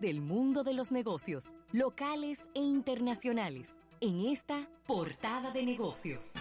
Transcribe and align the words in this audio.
del 0.00 0.20
mundo 0.20 0.64
de 0.64 0.74
los 0.74 0.92
negocios, 0.92 1.54
locales 1.72 2.50
e 2.54 2.60
internacionales, 2.60 3.70
en 4.00 4.26
esta 4.26 4.68
portada 4.86 5.50
de 5.50 5.62
negocios. 5.62 6.34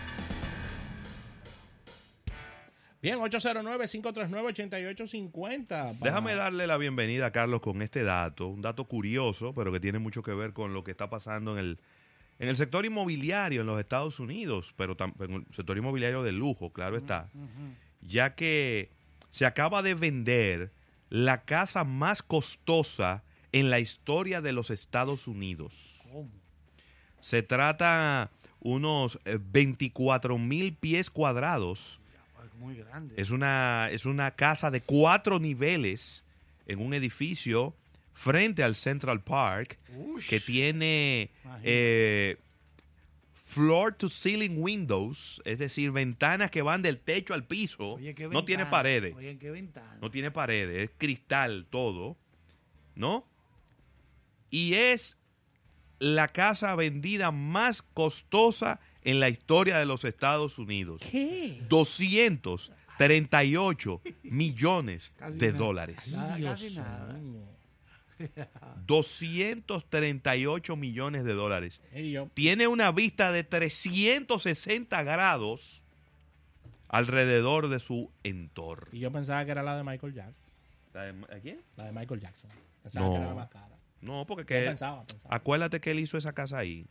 Bien, 3.01 3.19
809-539-8850. 3.19 5.97
Déjame 5.99 6.35
darle 6.35 6.67
la 6.67 6.77
bienvenida 6.77 7.25
a 7.27 7.31
Carlos 7.31 7.61
con 7.61 7.81
este 7.81 8.03
dato, 8.03 8.47
un 8.47 8.61
dato 8.61 8.83
curioso, 8.85 9.55
pero 9.55 9.71
que 9.71 9.79
tiene 9.79 9.97
mucho 9.97 10.21
que 10.21 10.35
ver 10.35 10.53
con 10.53 10.75
lo 10.75 10.83
que 10.83 10.91
está 10.91 11.09
pasando 11.09 11.53
en 11.53 11.57
el, 11.57 11.79
en 12.37 12.49
el 12.49 12.55
sector 12.55 12.85
inmobiliario 12.85 13.61
en 13.61 13.67
los 13.67 13.79
Estados 13.79 14.19
Unidos, 14.19 14.75
pero 14.77 14.95
en 15.19 15.33
el 15.33 15.47
sector 15.51 15.75
inmobiliario 15.77 16.21
de 16.21 16.31
lujo, 16.31 16.71
claro 16.71 16.95
está, 16.95 17.27
ya 18.01 18.35
que 18.35 18.91
se 19.31 19.47
acaba 19.47 19.81
de 19.81 19.95
vender 19.95 20.71
la 21.09 21.43
casa 21.43 21.83
más 21.83 22.21
costosa 22.21 23.23
en 23.51 23.69
la 23.69 23.79
historia 23.79 24.41
de 24.41 24.53
los 24.53 24.69
Estados 24.69 25.27
Unidos. 25.27 25.99
Se 27.19 27.43
trata 27.43 28.31
unos 28.59 29.19
24 29.25 30.37
mil 30.37 30.73
pies 30.73 31.09
cuadrados 31.09 32.01
muy 32.61 32.75
grande. 32.75 33.15
Es 33.17 33.31
una, 33.31 33.89
es 33.91 34.05
una 34.05 34.31
casa 34.31 34.71
de 34.71 34.81
cuatro 34.81 35.39
niveles 35.39 36.23
en 36.67 36.79
un 36.79 36.93
edificio 36.93 37.75
frente 38.13 38.63
al 38.63 38.75
Central 38.75 39.21
Park 39.21 39.79
que 40.29 40.39
tiene 40.39 41.31
eh, 41.63 42.37
floor 43.45 43.93
to 43.93 44.09
ceiling 44.09 44.61
windows, 44.61 45.41
es 45.43 45.57
decir, 45.57 45.91
ventanas 45.91 46.51
que 46.51 46.61
van 46.61 46.81
del 46.83 46.99
techo 46.99 47.33
al 47.33 47.45
piso. 47.45 47.97
no 48.31 48.45
tiene 48.45 48.67
paredes. 48.67 49.15
No 49.99 50.11
tiene 50.11 50.31
paredes, 50.31 50.83
es 50.83 50.91
cristal 50.97 51.65
todo, 51.69 52.15
¿no? 52.95 53.25
Y 54.51 54.75
es 54.75 55.17
la 55.97 56.27
casa 56.27 56.75
vendida 56.75 57.31
más 57.31 57.81
costosa 57.81 58.79
en 59.03 59.19
la 59.19 59.29
historia 59.29 59.79
de 59.79 59.85
los 59.85 60.03
Estados 60.03 60.59
Unidos. 60.59 61.01
¿Qué? 61.09 61.63
238 61.69 64.01
millones 64.23 65.11
de 65.33 65.51
dólares. 65.51 66.15
casi 66.41 66.75
nada. 66.75 67.19
238 68.85 70.75
millones 70.75 71.23
de 71.23 71.33
dólares. 71.33 71.81
Tiene 72.33 72.67
una 72.67 72.91
vista 72.91 73.31
de 73.31 73.43
360 73.43 75.03
grados 75.03 75.83
alrededor 76.87 77.69
de 77.69 77.79
su 77.79 78.11
entorno. 78.23 78.87
Y 78.91 78.99
yo 78.99 79.11
pensaba 79.11 79.45
que 79.45 79.51
era 79.51 79.61
la 79.63 79.77
de 79.77 79.83
Michael 79.83 80.13
Jackson. 80.13 80.35
¿La 80.93 81.03
de, 81.03 81.41
quién? 81.41 81.61
La 81.77 81.85
de 81.85 81.93
Michael 81.93 82.19
Jackson. 82.19 82.51
Pensaba 82.83 83.05
no, 83.05 83.13
que 83.13 83.19
era 83.19 83.27
la 83.27 83.35
más 83.35 83.49
cara. 83.49 83.77
No, 84.01 84.25
porque 84.25 84.45
que, 84.45 84.75
acuérdate 85.29 85.79
que 85.79 85.91
él 85.91 85.99
hizo 85.99 86.17
esa 86.17 86.33
casa 86.33 86.57
ahí 86.57 86.87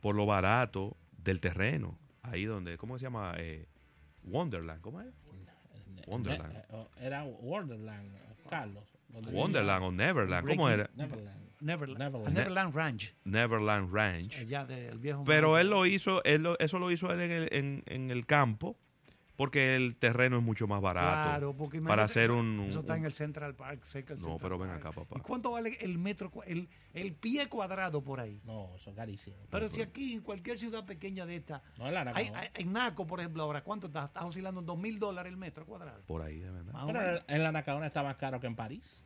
por 0.00 0.14
lo 0.14 0.26
barato 0.26 0.96
del 1.16 1.40
terreno. 1.40 1.98
Ahí 2.22 2.44
donde, 2.44 2.76
¿cómo 2.76 2.98
se 2.98 3.04
llama? 3.04 3.34
Eh, 3.38 3.66
Wonderland, 4.24 4.80
¿cómo 4.80 5.00
es? 5.00 5.08
Wonderland. 6.06 6.64
Era 7.00 7.24
Wonderland, 7.24 8.10
Carlos. 8.48 8.84
Wonderland 9.30 9.84
o 9.84 9.92
Neverland, 9.92 10.48
¿cómo 10.48 10.68
era? 10.68 10.90
Neverland. 10.94 11.42
Neverland, 11.60 12.28
Neverland 12.34 12.74
Ranch. 12.74 13.14
Neverland 13.24 13.94
Ranch. 13.94 14.36
del 14.66 14.98
viejo 14.98 15.22
Pero 15.24 15.58
él 15.58 15.70
lo 15.70 15.86
hizo, 15.86 16.22
él 16.24 16.48
eso 16.58 16.80
lo 16.80 16.90
hizo 16.90 17.12
él 17.12 17.20
en 17.20 17.30
el, 17.30 17.48
en, 17.52 17.82
en 17.86 18.10
el 18.10 18.26
campo 18.26 18.76
porque 19.36 19.76
el 19.76 19.96
terreno 19.96 20.38
es 20.38 20.42
mucho 20.42 20.66
más 20.66 20.80
barato. 20.80 21.30
Claro, 21.30 21.54
porque 21.56 21.80
para 21.80 22.04
hacer 22.04 22.30
un, 22.30 22.66
Eso 22.68 22.80
está 22.80 22.96
en 22.96 23.04
el 23.04 23.12
Central 23.12 23.54
Park, 23.54 23.82
No, 24.18 24.38
pero 24.38 24.58
ven 24.58 24.70
acá, 24.70 24.92
papá. 24.92 25.16
¿Y 25.18 25.20
cuánto 25.20 25.52
vale 25.52 25.76
el 25.80 25.98
metro, 25.98 26.30
el, 26.46 26.68
el 26.92 27.14
pie 27.14 27.48
cuadrado 27.48 28.02
por 28.02 28.20
ahí? 28.20 28.40
No, 28.44 28.70
eso 28.76 28.90
es 28.90 28.96
carísimo. 28.96 29.36
Pero 29.50 29.68
si 29.68 29.80
aquí, 29.80 30.14
en 30.14 30.20
cualquier 30.20 30.58
ciudad 30.58 30.84
pequeña 30.84 31.24
de 31.26 31.36
esta. 31.36 31.62
No, 31.78 31.88
en 31.88 31.94
Naco. 31.94 32.20
en 32.54 32.72
Naco, 32.72 33.06
por 33.06 33.20
ejemplo, 33.20 33.42
ahora, 33.42 33.62
¿cuánto 33.64 33.86
está? 33.86 34.04
Está 34.04 34.26
oscilando 34.26 34.60
en 34.60 34.66
dos 34.66 34.78
mil 34.78 34.98
dólares 34.98 35.32
el 35.32 35.38
metro 35.38 35.64
cuadrado. 35.64 36.02
Por 36.06 36.22
ahí, 36.22 36.38
de 36.38 36.50
verdad. 36.50 36.72
Pero 36.86 37.24
en 37.26 37.42
la 37.42 37.52
Nacadona 37.52 37.86
está 37.86 38.02
más 38.02 38.16
caro 38.16 38.38
que 38.40 38.46
en 38.46 38.56
París. 38.56 39.02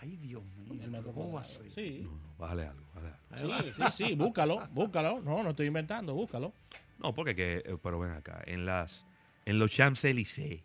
Ay, 0.00 0.16
Dios 0.16 0.44
mío. 0.44 0.74
El 0.82 0.90
metro 0.90 1.12
¿Cómo 1.12 1.42
Sí. 1.42 2.02
No, 2.04 2.12
no, 2.12 2.34
bájale 2.38 2.66
algo, 2.66 2.84
bájale 2.94 3.72
Sí, 3.72 3.72
sí, 3.76 4.06
sí, 4.06 4.14
búscalo, 4.14 4.68
búscalo. 4.70 5.20
No, 5.20 5.42
no 5.42 5.50
estoy 5.50 5.66
inventando, 5.66 6.14
búscalo. 6.14 6.52
No, 6.98 7.14
porque 7.14 7.34
que, 7.34 7.62
eh, 7.64 7.76
pero 7.82 7.98
ven 7.98 8.12
acá, 8.12 8.42
en 8.46 8.66
las 8.66 9.04
en 9.44 9.58
los 9.58 9.70
Champs-Élysées, 9.70 10.62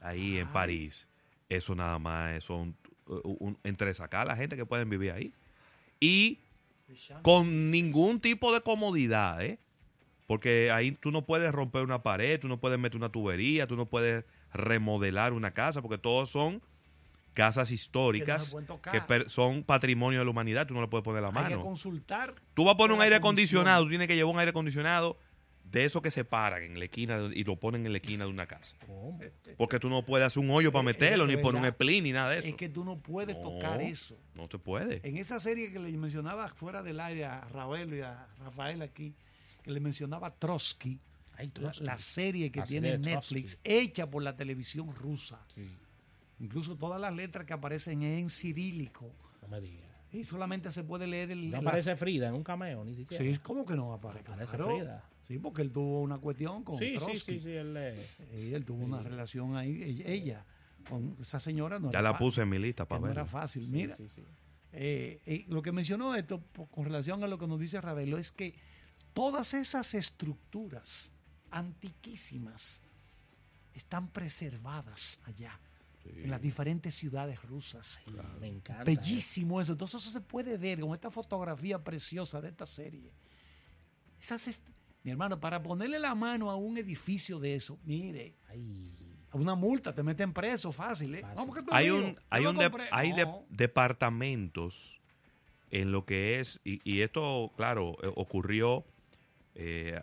ahí 0.00 0.38
en 0.38 0.48
París. 0.48 1.06
Eso 1.48 1.74
nada 1.74 1.98
más 1.98 2.34
es 2.34 2.50
un, 2.50 2.76
entre 3.64 3.94
sacar 3.94 4.22
a 4.22 4.24
la 4.26 4.36
gente 4.36 4.56
que 4.56 4.66
pueden 4.66 4.88
vivir 4.88 5.12
ahí. 5.12 5.32
Y 6.00 6.38
con 7.22 7.70
ningún 7.70 8.20
tipo 8.20 8.52
de 8.52 8.60
comodidad, 8.60 9.42
¿eh? 9.42 9.58
Porque 10.26 10.70
ahí 10.70 10.92
tú 10.92 11.10
no 11.10 11.24
puedes 11.24 11.50
romper 11.52 11.82
una 11.82 12.02
pared, 12.02 12.38
tú 12.38 12.48
no 12.48 12.60
puedes 12.60 12.78
meter 12.78 12.96
una 12.96 13.08
tubería, 13.08 13.66
tú 13.66 13.76
no 13.76 13.86
puedes 13.86 14.24
remodelar 14.52 15.32
una 15.32 15.52
casa, 15.52 15.80
porque 15.80 15.96
todos 15.96 16.30
son 16.30 16.60
casas 17.32 17.70
históricas 17.70 18.54
que, 18.90 19.28
son 19.28 19.62
patrimonio 19.62 20.18
de 20.18 20.24
la 20.24 20.30
humanidad, 20.30 20.66
tú 20.66 20.74
no 20.74 20.80
le 20.82 20.88
puedes 20.88 21.04
poner 21.04 21.22
la 21.22 21.30
mano. 21.30 21.46
Hay 21.46 21.54
que 21.54 21.60
consultar. 21.60 22.34
Tú 22.52 22.64
vas 22.64 22.74
a 22.74 22.76
poner 22.76 22.96
un 22.96 23.02
aire 23.02 23.16
acondicionado, 23.16 23.84
tú 23.84 23.90
tienes 23.90 24.06
que 24.06 24.16
llevar 24.16 24.34
un 24.34 24.40
aire 24.40 24.50
acondicionado 24.50 25.16
de 25.70 25.84
eso 25.84 26.00
que 26.00 26.10
se 26.10 26.24
paran 26.24 26.62
en 26.62 26.78
la 26.78 26.84
esquina 26.86 27.28
y 27.32 27.44
lo 27.44 27.56
ponen 27.56 27.84
en 27.84 27.92
la 27.92 27.98
esquina 27.98 28.24
de 28.24 28.30
una 28.30 28.46
casa. 28.46 28.76
Porque 29.56 29.78
tú 29.78 29.88
no 29.88 30.04
puedes 30.04 30.26
hacer 30.26 30.42
un 30.42 30.50
hoyo 30.50 30.72
para 30.72 30.82
meterlo, 30.82 31.26
ni 31.26 31.36
poner 31.36 31.62
un 31.62 31.68
splin, 31.68 32.04
ni 32.04 32.12
nada 32.12 32.30
de 32.30 32.38
eso. 32.38 32.48
Es 32.48 32.54
que 32.54 32.68
tú 32.68 32.84
no 32.84 32.98
puedes 32.98 33.40
tocar 33.40 33.80
eso. 33.82 34.16
No 34.34 34.48
te 34.48 34.58
puede. 34.58 35.00
En 35.02 35.16
esa 35.16 35.40
serie 35.40 35.72
que 35.72 35.78
le 35.78 35.90
mencionaba 35.96 36.48
fuera 36.48 36.82
del 36.82 37.00
aire 37.00 37.24
a 37.24 37.40
Rafael 37.42 37.92
y 37.94 38.00
a 38.00 38.26
Rafael 38.38 38.82
aquí, 38.82 39.14
que 39.62 39.70
le 39.70 39.80
mencionaba 39.80 40.34
Trotsky, 40.34 40.98
La, 41.80 41.98
serie 41.98 42.50
que 42.50 42.62
tiene 42.62 42.98
Netflix, 42.98 43.58
hecha 43.62 44.08
por 44.08 44.22
la 44.22 44.36
televisión 44.36 44.94
rusa. 44.94 45.40
Incluso 46.40 46.76
todas 46.76 47.00
las 47.00 47.14
letras 47.14 47.44
que 47.44 47.52
aparecen 47.52 48.02
en 48.02 48.30
cirílico. 48.30 49.12
No 49.42 49.48
me 49.48 49.60
digas. 49.60 49.88
Y 50.10 50.24
solamente 50.24 50.70
se 50.70 50.84
puede 50.84 51.06
leer 51.06 51.30
el. 51.32 51.50
No 51.50 51.58
aparece 51.58 51.94
Frida 51.96 52.28
en 52.28 52.34
un 52.34 52.42
cameo, 52.42 52.84
ni 52.84 52.94
siquiera. 52.94 53.22
Sí, 53.22 53.38
¿cómo 53.42 53.66
que 53.66 53.74
no 53.74 53.92
aparece? 53.92 54.30
Aparece 54.30 54.56
Frida. 54.56 55.04
Sí, 55.28 55.38
porque 55.38 55.60
él 55.60 55.70
tuvo 55.70 56.00
una 56.00 56.16
cuestión 56.16 56.64
con 56.64 56.78
sí, 56.78 56.94
Trotsky. 56.96 57.18
Sí, 57.18 57.38
sí, 57.38 57.40
sí, 57.40 57.50
él, 57.50 57.76
él 57.76 58.64
tuvo 58.64 58.82
una 58.82 59.02
relación 59.02 59.56
ahí, 59.56 60.02
ella, 60.06 60.46
con 60.88 61.18
esa 61.20 61.38
señora. 61.38 61.78
No 61.78 61.92
ya 61.92 62.00
la 62.00 62.16
puse 62.16 62.40
en 62.40 62.48
mi 62.48 62.58
lista 62.58 62.86
para 62.86 63.02
ver. 63.02 63.14
No 63.14 63.20
era 63.20 63.26
fácil. 63.26 63.68
Mira, 63.68 63.94
eh, 64.72 65.20
eh, 65.26 65.44
lo 65.48 65.60
que 65.60 65.70
mencionó 65.70 66.14
esto 66.14 66.42
con 66.70 66.84
relación 66.84 67.22
a 67.22 67.26
lo 67.26 67.38
que 67.38 67.46
nos 67.46 67.60
dice 67.60 67.78
Ravelo 67.78 68.16
es 68.16 68.32
que 68.32 68.54
todas 69.12 69.52
esas 69.52 69.92
estructuras 69.92 71.12
antiquísimas 71.50 72.82
están 73.74 74.08
preservadas 74.08 75.20
allá. 75.24 75.60
En 76.06 76.30
las 76.30 76.40
diferentes 76.40 76.94
ciudades 76.94 77.42
rusas. 77.42 78.00
Me 78.40 78.46
encanta. 78.46 78.82
Bellísimo 78.82 79.60
eso. 79.60 79.72
Entonces 79.72 80.00
eso 80.00 80.10
se 80.10 80.22
puede 80.22 80.56
ver 80.56 80.80
con 80.80 80.94
esta 80.94 81.10
fotografía 81.10 81.84
preciosa 81.84 82.40
de 82.40 82.48
esta 82.48 82.64
serie. 82.64 83.12
Esas 84.18 84.48
mi 85.02 85.10
hermano, 85.10 85.40
para 85.40 85.62
ponerle 85.62 85.98
la 85.98 86.14
mano 86.14 86.50
a 86.50 86.56
un 86.56 86.76
edificio 86.76 87.38
de 87.38 87.54
eso, 87.54 87.78
mire, 87.84 88.34
a 89.30 89.36
una 89.36 89.54
multa, 89.54 89.94
te 89.94 90.02
meten 90.02 90.32
preso 90.32 90.72
fácil. 90.72 91.14
¿eh? 91.14 91.24
hay 91.70 91.90
un, 91.90 92.16
hay, 92.30 92.46
un 92.46 92.58
hay 92.90 93.14
departamentos 93.48 95.00
en 95.70 95.92
lo 95.92 96.04
que 96.04 96.40
es, 96.40 96.60
y, 96.64 97.00
esto, 97.00 97.52
claro, 97.56 97.96
eh, 98.02 98.10
ocurrió 98.16 98.84
eh, 99.54 100.00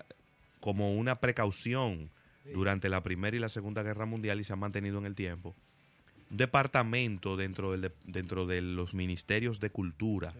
como 0.59 0.93
una 0.95 1.19
precaución 1.19 2.11
durante 2.53 2.89
la 2.89 3.01
Primera 3.01 3.35
y 3.35 3.39
la 3.39 3.49
Segunda 3.49 3.81
Guerra 3.81 4.05
Mundial 4.05 4.39
y 4.39 4.43
se 4.43 4.53
ha 4.53 4.55
mantenido 4.55 4.99
en 4.99 5.07
el 5.07 5.15
tiempo. 5.15 5.55
Un 6.29 6.37
departamento 6.37 7.35
dentro, 7.35 7.71
del, 7.71 7.91
dentro 8.03 8.45
de 8.45 8.61
los 8.61 8.93
ministerios 8.93 9.59
de 9.59 9.71
cultura 9.71 10.33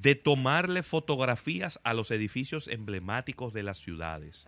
de 0.00 0.14
tomarle 0.14 0.82
fotografías 0.84 1.80
a 1.82 1.92
los 1.92 2.10
edificios 2.12 2.68
emblemáticos 2.68 3.52
de 3.52 3.64
las 3.64 3.78
ciudades 3.78 4.46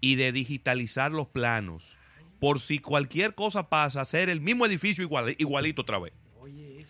y 0.00 0.16
de 0.16 0.32
digitalizar 0.32 1.12
los 1.12 1.28
planos 1.28 1.96
por 2.40 2.58
si 2.58 2.80
cualquier 2.80 3.34
cosa 3.34 3.68
pasa, 3.68 4.00
hacer 4.00 4.28
el 4.28 4.40
mismo 4.40 4.66
edificio 4.66 5.08
igualito 5.38 5.82
otra 5.82 5.98
vez. 5.98 6.12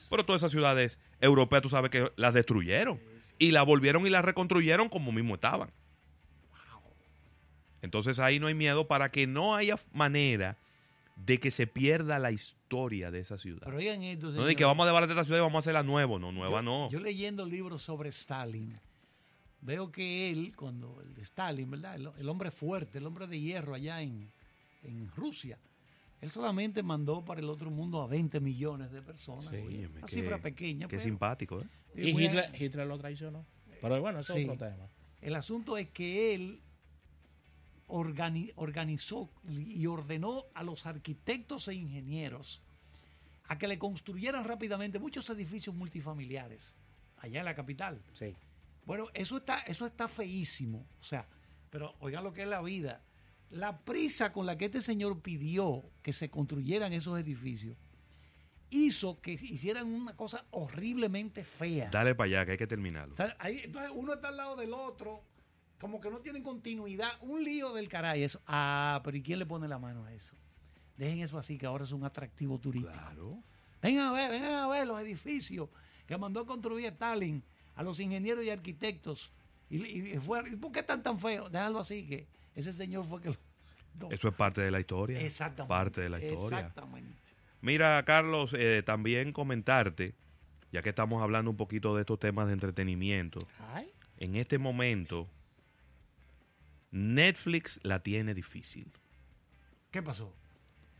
Pero 0.08 0.24
todas 0.24 0.40
esas 0.40 0.50
ciudades 0.50 0.98
europeas, 1.20 1.62
tú 1.62 1.68
sabes 1.68 1.90
que 1.90 2.10
las 2.16 2.32
destruyeron 2.32 3.00
y 3.38 3.50
las 3.50 3.66
volvieron 3.66 4.06
y 4.06 4.10
las 4.10 4.24
reconstruyeron 4.24 4.88
como 4.88 5.12
mismo 5.12 5.34
estaban. 5.34 5.70
Entonces 7.82 8.18
ahí 8.18 8.38
no 8.38 8.46
hay 8.46 8.54
miedo 8.54 8.86
para 8.86 9.10
que 9.10 9.26
no 9.26 9.54
haya 9.54 9.78
manera 9.92 10.56
de 11.16 11.38
que 11.38 11.50
se 11.50 11.66
pierda 11.66 12.18
la 12.18 12.30
historia 12.30 12.59
de 12.70 13.18
esa 13.18 13.36
ciudad. 13.36 13.62
Pero 13.64 13.78
oigan 13.78 14.02
esto, 14.02 14.30
No 14.30 14.44
de 14.44 14.54
que 14.54 14.64
vamos 14.64 14.84
a 14.84 14.86
desbaratar 14.86 15.16
la 15.16 15.24
ciudad 15.24 15.38
y 15.38 15.42
vamos 15.42 15.56
a 15.56 15.58
hacerla 15.60 15.82
nueva. 15.82 16.18
No, 16.20 16.30
nueva 16.30 16.62
no. 16.62 16.88
Yo 16.88 17.00
leyendo 17.00 17.44
libros 17.44 17.82
sobre 17.82 18.10
Stalin, 18.10 18.78
veo 19.60 19.90
que 19.90 20.30
él, 20.30 20.54
cuando 20.56 21.00
el 21.02 21.12
de 21.14 21.22
Stalin, 21.22 21.68
¿verdad? 21.70 21.96
El, 21.96 22.28
hombre 22.28 22.50
fuerte, 22.52 22.98
el 22.98 23.06
hombre 23.06 23.26
de 23.26 23.40
hierro 23.40 23.74
allá 23.74 24.00
en, 24.02 24.30
Rusia, 25.16 25.58
Él 26.22 26.30
solamente 26.30 26.82
mandó 26.82 27.22
para 27.24 27.40
el 27.40 27.48
otro 27.50 27.70
mundo 27.70 28.00
a 28.02 28.06
20 28.06 28.40
millones 28.40 28.90
de 28.92 29.02
personas. 29.02 29.50
Sí, 29.50 29.56
oye. 29.56 29.66
Óyeme, 29.78 29.98
Una 29.98 30.06
qué- 30.06 30.12
cifra 30.16 30.38
pequeña. 30.38 30.86
Qué 30.86 30.96
pero- 30.96 31.02
simpático, 31.02 31.60
¿eh? 31.60 31.66
Y 31.96 32.10
Hitler, 32.10 32.50
Hitler 32.58 32.86
lo 32.86 32.98
traicionó. 32.98 33.44
Pero 33.80 34.00
bueno, 34.00 34.20
eso 34.20 34.32
Sí. 34.34 34.40
es 34.42 34.48
otro 34.48 34.66
tema. 34.68 34.86
El 35.20 35.34
asunto 35.34 35.76
es 35.76 35.88
que 35.90 36.34
él 36.34 36.60
organi- 37.90 38.52
organizó 38.56 39.30
y 39.48 39.86
ordenó 39.86 40.44
a 40.54 40.62
los 40.62 40.86
arquitectos 40.86 41.68
e 41.68 41.74
ingenieros 41.74 42.62
a 43.44 43.58
que 43.58 43.68
le 43.68 43.78
construyeran 43.78 44.44
rápidamente 44.44 44.98
muchos 44.98 45.28
edificios 45.30 45.74
multifamiliares 45.74 46.76
allá 47.18 47.40
en 47.40 47.44
la 47.44 47.54
capital. 47.54 48.00
Sí. 48.14 48.34
Bueno, 48.86 49.08
eso 49.12 49.36
está, 49.36 49.60
eso 49.60 49.86
está 49.86 50.08
feísimo. 50.08 50.86
O 51.00 51.04
sea, 51.04 51.26
pero 51.68 51.94
oigan 52.00 52.24
lo 52.24 52.32
que 52.32 52.42
es 52.42 52.48
la 52.48 52.62
vida. 52.62 53.02
La 53.50 53.78
prisa 53.78 54.32
con 54.32 54.46
la 54.46 54.56
que 54.56 54.66
este 54.66 54.80
señor 54.82 55.20
pidió 55.20 55.82
que 56.02 56.12
se 56.12 56.30
construyeran 56.30 56.92
esos 56.92 57.18
edificios 57.18 57.76
hizo 58.70 59.20
que 59.20 59.32
hicieran 59.32 59.88
una 59.92 60.14
cosa 60.16 60.44
horriblemente 60.52 61.42
fea. 61.42 61.90
Dale 61.90 62.14
para 62.14 62.26
allá, 62.26 62.46
que 62.46 62.52
hay 62.52 62.58
que 62.58 62.68
terminarlo. 62.68 63.14
O 63.14 63.16
sea, 63.16 63.36
ahí, 63.40 63.62
entonces 63.64 63.90
uno 63.92 64.14
está 64.14 64.28
al 64.28 64.36
lado 64.36 64.54
del 64.54 64.72
otro, 64.72 65.24
como 65.80 66.00
que 66.00 66.10
no 66.10 66.18
tienen 66.18 66.42
continuidad, 66.42 67.10
un 67.22 67.42
lío 67.42 67.72
del 67.72 67.88
caray. 67.88 68.22
Eso. 68.22 68.40
Ah, 68.46 69.00
pero 69.04 69.16
¿y 69.16 69.22
quién 69.22 69.38
le 69.38 69.46
pone 69.46 69.66
la 69.66 69.78
mano 69.78 70.04
a 70.04 70.12
eso? 70.12 70.34
Dejen 70.96 71.20
eso 71.20 71.38
así, 71.38 71.56
que 71.58 71.66
ahora 71.66 71.84
es 71.84 71.92
un 71.92 72.04
atractivo 72.04 72.58
turístico. 72.58 72.92
Claro. 72.92 73.42
Vengan 73.82 74.08
a 74.08 74.12
ver, 74.12 74.30
vengan 74.30 74.52
a 74.52 74.68
ver 74.68 74.86
los 74.86 75.00
edificios 75.00 75.68
que 76.06 76.16
mandó 76.18 76.40
a 76.40 76.46
construir 76.46 76.86
Stalin 76.86 77.42
a 77.74 77.82
los 77.82 77.98
ingenieros 78.00 78.44
y 78.44 78.50
arquitectos. 78.50 79.30
Y, 79.70 79.78
y- 79.86 80.12
y 80.14 80.18
fue- 80.18 80.42
¿y 80.50 80.56
¿Por 80.56 80.70
qué 80.72 80.80
están 80.80 81.02
tan 81.02 81.18
feos? 81.18 81.50
Déjalo 81.50 81.78
así, 81.78 82.06
que 82.06 82.26
ese 82.54 82.72
señor 82.72 83.04
fue 83.06 83.22
que 83.22 83.30
lo... 83.30 83.36
Eso 84.10 84.28
es 84.28 84.34
parte 84.34 84.60
de 84.60 84.70
la 84.70 84.80
historia. 84.80 85.20
Exactamente. 85.20 85.68
Parte 85.68 86.00
de 86.02 86.08
la 86.10 86.18
historia. 86.22 86.58
Exactamente. 86.58 87.16
Mira, 87.62 88.02
Carlos, 88.04 88.54
eh, 88.54 88.82
también 88.84 89.32
comentarte, 89.32 90.14
ya 90.72 90.82
que 90.82 90.90
estamos 90.90 91.22
hablando 91.22 91.50
un 91.50 91.56
poquito 91.56 91.94
de 91.94 92.02
estos 92.02 92.18
temas 92.18 92.46
de 92.48 92.52
entretenimiento, 92.54 93.38
Ay. 93.72 93.90
en 94.18 94.36
este 94.36 94.58
momento 94.58 95.28
Netflix 96.90 97.78
la 97.82 98.00
tiene 98.02 98.34
difícil. 98.34 98.90
¿Qué 99.90 100.02
pasó? 100.02 100.32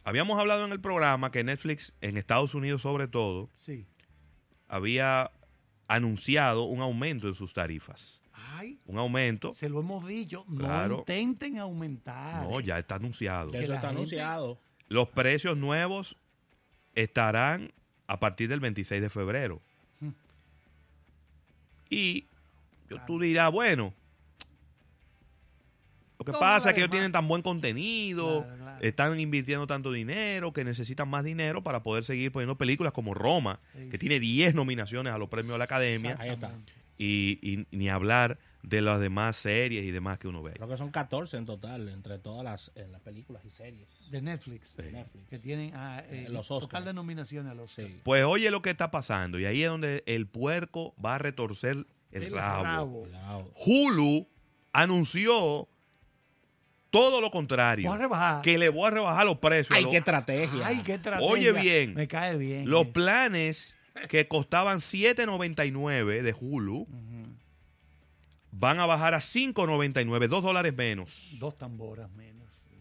Habíamos 0.05 0.39
hablado 0.39 0.65
en 0.65 0.73
el 0.73 0.81
programa 0.81 1.31
que 1.31 1.45
Netflix, 1.45 1.93
en 2.01 2.17
Estados 2.17 2.55
Unidos 2.55 2.83
sobre 2.83 3.07
todo, 3.09 3.51
Sí. 3.57 3.87
había 4.69 5.31
anunciado 5.89 6.65
un 6.65 6.81
aumento 6.81 7.29
en 7.29 7.35
sus 7.35 7.53
tarifas. 7.53 8.21
Ay, 8.33 8.79
Un 8.87 8.99
aumento. 8.99 9.53
se 9.53 9.69
lo 9.69 9.81
hemos 9.81 10.07
dicho. 10.07 10.45
Claro. 10.57 10.89
No 10.95 10.99
intenten 11.01 11.59
aumentar. 11.59 12.47
No, 12.49 12.61
ya 12.61 12.79
está 12.79 12.97
anunciado. 12.97 13.51
Ya 13.53 13.59
eso 13.61 13.75
está 13.75 13.89
gente- 13.89 13.97
anunciado. 13.97 14.59
Los 14.89 15.09
precios 15.09 15.57
nuevos 15.57 16.17
estarán 16.95 17.73
a 18.07 18.19
partir 18.19 18.49
del 18.49 18.61
26 18.61 19.01
de 19.03 19.11
febrero. 19.11 19.61
Hmm. 20.01 20.11
Y 21.89 22.23
yo, 22.89 22.97
Claro. 22.97 23.05
tú 23.07 23.21
dirás, 23.21 23.53
bueno, 23.53 23.95
lo 26.21 26.25
que 26.25 26.33
pasa 26.39 26.69
es 26.71 26.75
que 26.75 26.81
ellos 26.83 26.91
tienen 26.91 27.13
tan 27.13 27.27
buen 27.27 27.41
contenido, 27.43 28.43
Claro, 28.45 28.57
claro. 28.59 28.79
están 28.83 29.19
invirtiendo 29.19 29.67
tanto 29.67 29.91
dinero 29.91 30.53
que 30.53 30.65
necesitan 30.65 31.09
más 31.09 31.25
dinero 31.25 31.63
para 31.63 31.83
poder 31.83 32.05
seguir 32.05 32.31
poniendo 32.31 32.57
películas 32.59 32.93
como 32.93 33.15
Roma, 33.15 33.59
Sí, 33.73 33.89
que 33.89 33.97
sí. 33.97 33.99
tiene 34.07 34.21
10 34.21 34.55
nominaciones 34.55 35.13
a 35.13 35.19
los 35.19 35.29
premios 35.29 35.53
de 35.55 35.59
la 35.59 35.65
Academia, 35.65 36.15
Ahí 36.19 36.31
está. 36.31 36.53
Y, 36.99 37.39
y 37.43 37.67
ni 37.75 37.89
hablar 37.89 38.39
de 38.63 38.83
las 38.83 39.01
demás 39.01 39.37
series 39.37 39.83
y 39.87 39.91
demás 39.91 40.19
que 40.19 40.29
uno 40.29 40.43
ve. 40.43 40.53
Creo 40.53 40.69
que 40.69 40.77
son 40.77 40.91
14 40.91 41.39
en 41.39 41.47
total, 41.47 41.89
entre 41.89 42.19
todas 42.19 42.45
las, 42.45 42.73
en 42.75 42.93
las 42.93 43.01
películas 43.01 43.43
y 43.47 43.51
series. 43.51 44.11
De 44.11 44.21
Netflix. 44.21 44.75
Sí. 44.77 44.83
Netflix. 44.93 45.27
Que 45.31 45.39
tienen 45.39 45.73
ah, 45.75 46.03
eh, 46.11 46.27
Eh, 46.27 46.29
los 46.29 46.47
total 46.49 46.65
Oscars. 46.65 46.85
de 46.85 46.93
nominaciones 46.93 47.51
a 47.53 47.55
los 47.55 47.73
Sí. 47.73 48.01
Pues 48.05 48.23
oye 48.25 48.51
lo 48.51 48.61
que 48.61 48.69
está 48.69 48.91
pasando, 48.91 49.39
y 49.41 49.47
ahí 49.47 49.63
es 49.63 49.71
donde 49.71 50.03
el 50.05 50.27
puerco 50.27 50.95
va 51.03 51.15
a 51.15 51.19
retorcer 51.19 51.87
el, 52.13 52.23
El 52.25 52.33
rabo. 52.35 53.07
rabo. 53.11 53.51
Hulu 53.65 54.29
anunció 54.75 55.69
todo 56.91 57.21
lo 57.21 57.31
contrario, 57.31 57.89
Voy 57.89 57.97
a 57.99 58.03
rebajar. 58.03 58.43
que 58.43 58.59
le 58.59 58.69
voy 58.69 58.87
a 58.87 58.91
rebajar 58.91 59.25
los 59.25 59.39
precios. 59.39 59.77
Ay, 59.77 59.85
los- 59.85 59.93
qué 59.93 59.99
estrategia. 59.99 60.67
Ay, 60.67 60.83
qué 60.85 60.95
estrategia. 60.95 61.31
Oye 61.33 61.53
bien. 61.53 61.95
Me 61.95 62.09
cae 62.09 62.37
bien. 62.37 62.69
los 62.69 62.83
eso. 62.83 62.93
planes 62.93 63.77
que 64.09 64.27
costaban 64.29 64.81
7.99 64.81 66.23
de 66.23 66.35
Hulu 66.39 66.77
Ujú. 66.83 66.89
van 68.53 68.81
a 68.81 68.87
bajar 68.87 69.15
a 69.15 69.21
5.99, 69.21 70.29
2 70.29 70.43
dólares 70.43 70.75
menos. 70.77 71.37
Dos 71.39 71.57
tamboras 71.57 72.11
menos. 72.13 72.49
sí. 72.69 72.77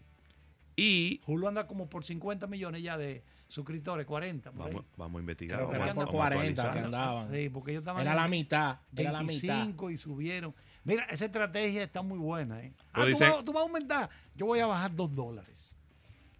Y 0.76 1.20
Hulu 1.26 1.48
anda 1.48 1.66
como 1.66 1.88
por 1.88 2.04
50 2.04 2.46
millones 2.46 2.82
ya 2.82 2.96
de 2.98 3.22
suscriptores, 3.48 4.06
40. 4.06 4.50
por 4.52 4.66
ahí. 4.66 4.72
vamos, 4.72 4.86
vamos 4.96 5.18
a 5.18 5.20
investigar. 5.20 5.58
Creo 5.58 5.70
que 5.70 5.78
vamos, 5.78 5.86
era 5.86 5.94
por 5.94 6.04
vamos 6.06 6.20
a 6.20 6.28
40 6.34 6.72
que 6.72 6.78
andaban. 6.78 7.32
Sí, 7.32 7.48
porque 7.48 7.70
ellos 7.72 7.82
estaban 7.82 8.02
Era 8.02 8.12
en 8.12 8.16
la 8.16 8.28
mitad. 8.28 8.78
Era 8.96 9.12
la 9.12 9.22
mitad. 9.22 9.48
25 9.48 9.90
y 9.90 9.96
subieron. 9.98 10.54
Mira, 10.84 11.04
esa 11.10 11.26
estrategia 11.26 11.82
está 11.82 12.02
muy 12.02 12.18
buena. 12.18 12.60
¿eh? 12.62 12.72
Ah, 12.92 13.04
¿tú, 13.10 13.18
vas, 13.18 13.44
tú 13.44 13.52
vas 13.52 13.62
a 13.62 13.66
aumentar. 13.66 14.10
Yo 14.34 14.46
voy 14.46 14.60
a 14.60 14.66
bajar 14.66 14.94
dos 14.94 15.14
dólares 15.14 15.76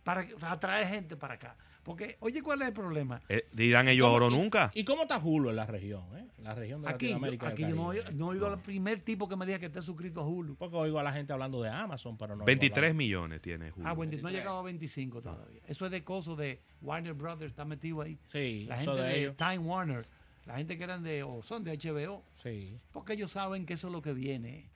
para 0.02 0.26
atraer 0.42 0.86
gente 0.86 1.16
para 1.16 1.34
acá. 1.34 1.56
Porque, 1.82 2.16
oye, 2.20 2.42
¿cuál 2.42 2.60
es 2.62 2.68
el 2.68 2.74
problema? 2.74 3.22
Eh, 3.28 3.46
dirán 3.52 3.88
ellos 3.88 4.04
¿Cómo- 4.06 4.14
ahora 4.24 4.28
nunca. 4.36 4.70
¿Y 4.74 4.84
cómo 4.84 5.02
está 5.02 5.18
Hulu 5.18 5.48
en 5.50 5.56
la 5.56 5.66
región? 5.66 6.04
Eh? 6.16 6.26
La 6.42 6.54
región 6.54 6.82
de 6.82 6.88
Aquí, 6.90 7.06
yo, 7.08 7.12
Latinoamérica. 7.14 7.46
y 7.46 7.48
el 7.48 7.52
aquí 7.52 7.62
yo 7.62 7.68
no, 7.74 7.92
no 8.12 8.26
he 8.26 8.28
oído 8.34 8.46
al 8.46 8.60
primer 8.60 9.00
tipo 9.00 9.28
que 9.28 9.36
me 9.36 9.46
diga 9.46 9.58
que 9.58 9.66
esté 9.66 9.80
suscrito 9.82 10.20
a 10.20 10.26
Hulu. 10.26 10.56
Porque 10.56 10.76
oigo 10.76 10.98
a 10.98 11.02
la 11.02 11.12
gente 11.12 11.32
hablando 11.32 11.62
de 11.62 11.70
Amazon, 11.70 12.16
pero 12.18 12.28
no. 12.36 12.44
oigo 12.44 12.46
23 12.46 12.76
hablar- 12.90 12.94
millones 12.96 13.40
tiene 13.40 13.72
Hulu. 13.72 13.86
Ah, 13.86 13.92
bueno, 13.94 14.12
no 14.12 14.18
ha 14.18 14.30
23. 14.30 14.32
llegado 14.34 14.58
a 14.58 14.62
25 14.62 15.22
todavía. 15.22 15.60
Eso 15.66 15.84
es 15.86 15.90
de 15.90 16.04
coso 16.04 16.36
de 16.36 16.60
Warner 16.82 17.14
Brothers, 17.14 17.50
está 17.50 17.64
metido 17.64 18.02
ahí. 18.02 18.18
Sí, 18.28 18.66
La 18.68 18.82
eso 18.82 18.92
gente 18.92 19.02
de 19.02 19.08
de, 19.08 19.18
ellos. 19.20 19.36
Time 19.36 19.58
Warner, 19.58 20.06
la 20.50 20.56
gente 20.58 20.76
que 20.76 20.84
eran 20.84 21.02
de, 21.02 21.22
o 21.22 21.42
son 21.42 21.62
de 21.64 21.76
HBO, 21.78 22.22
Sí. 22.42 22.76
porque 22.92 23.12
ellos 23.12 23.30
saben 23.32 23.64
que 23.66 23.74
eso 23.74 23.86
es 23.86 23.92
lo 23.92 24.02
que 24.02 24.12
viene. 24.12 24.68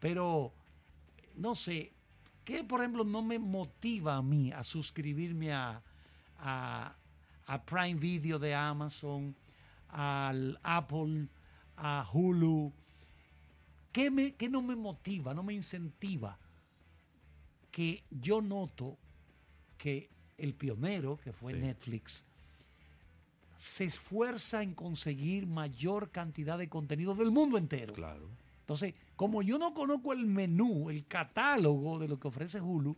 Pero, 0.00 0.52
no 1.34 1.54
sé, 1.54 1.92
¿qué 2.44 2.62
por 2.64 2.80
ejemplo 2.80 3.04
no 3.04 3.22
me 3.22 3.38
motiva 3.38 4.16
a 4.16 4.22
mí 4.22 4.52
a 4.52 4.62
suscribirme 4.62 5.52
a, 5.52 5.82
a, 6.38 6.94
a 7.46 7.62
Prime 7.64 7.94
Video 7.94 8.38
de 8.38 8.54
Amazon, 8.54 9.34
al 9.88 10.58
Apple, 10.62 11.26
a 11.76 12.06
Hulu? 12.12 12.72
¿Qué, 13.92 14.10
me, 14.10 14.34
qué 14.34 14.48
no 14.48 14.62
me 14.62 14.76
motiva, 14.76 15.34
no 15.34 15.42
me 15.42 15.54
incentiva? 15.54 16.38
Que 17.72 18.02
yo 18.10 18.40
noto 18.40 18.96
que 19.76 20.08
el 20.36 20.54
pionero, 20.54 21.16
que 21.16 21.32
fue 21.32 21.54
Sí. 21.54 21.60
Netflix, 21.60 22.24
se 23.58 23.84
esfuerza 23.84 24.62
en 24.62 24.72
conseguir 24.72 25.46
mayor 25.46 26.10
cantidad 26.10 26.56
de 26.56 26.68
contenido 26.68 27.14
del 27.14 27.32
mundo 27.32 27.58
entero. 27.58 27.92
Claro. 27.92 28.30
Entonces, 28.60 28.94
como 29.16 29.42
yo 29.42 29.58
no 29.58 29.74
conozco 29.74 30.12
el 30.12 30.26
menú, 30.26 30.90
el 30.90 31.06
catálogo 31.06 31.98
de 31.98 32.06
lo 32.06 32.20
que 32.20 32.28
ofrece 32.28 32.60
Hulu, 32.60 32.96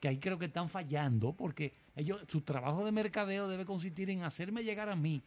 que 0.00 0.08
ahí 0.08 0.18
creo 0.18 0.38
que 0.38 0.46
están 0.46 0.68
fallando, 0.68 1.32
porque 1.32 1.72
ellos, 1.94 2.20
su 2.28 2.40
trabajo 2.40 2.84
de 2.84 2.90
mercadeo 2.90 3.46
debe 3.46 3.64
consistir 3.64 4.10
en 4.10 4.24
hacerme 4.24 4.64
llegar 4.64 4.88
a 4.88 4.96
mí. 4.96 5.22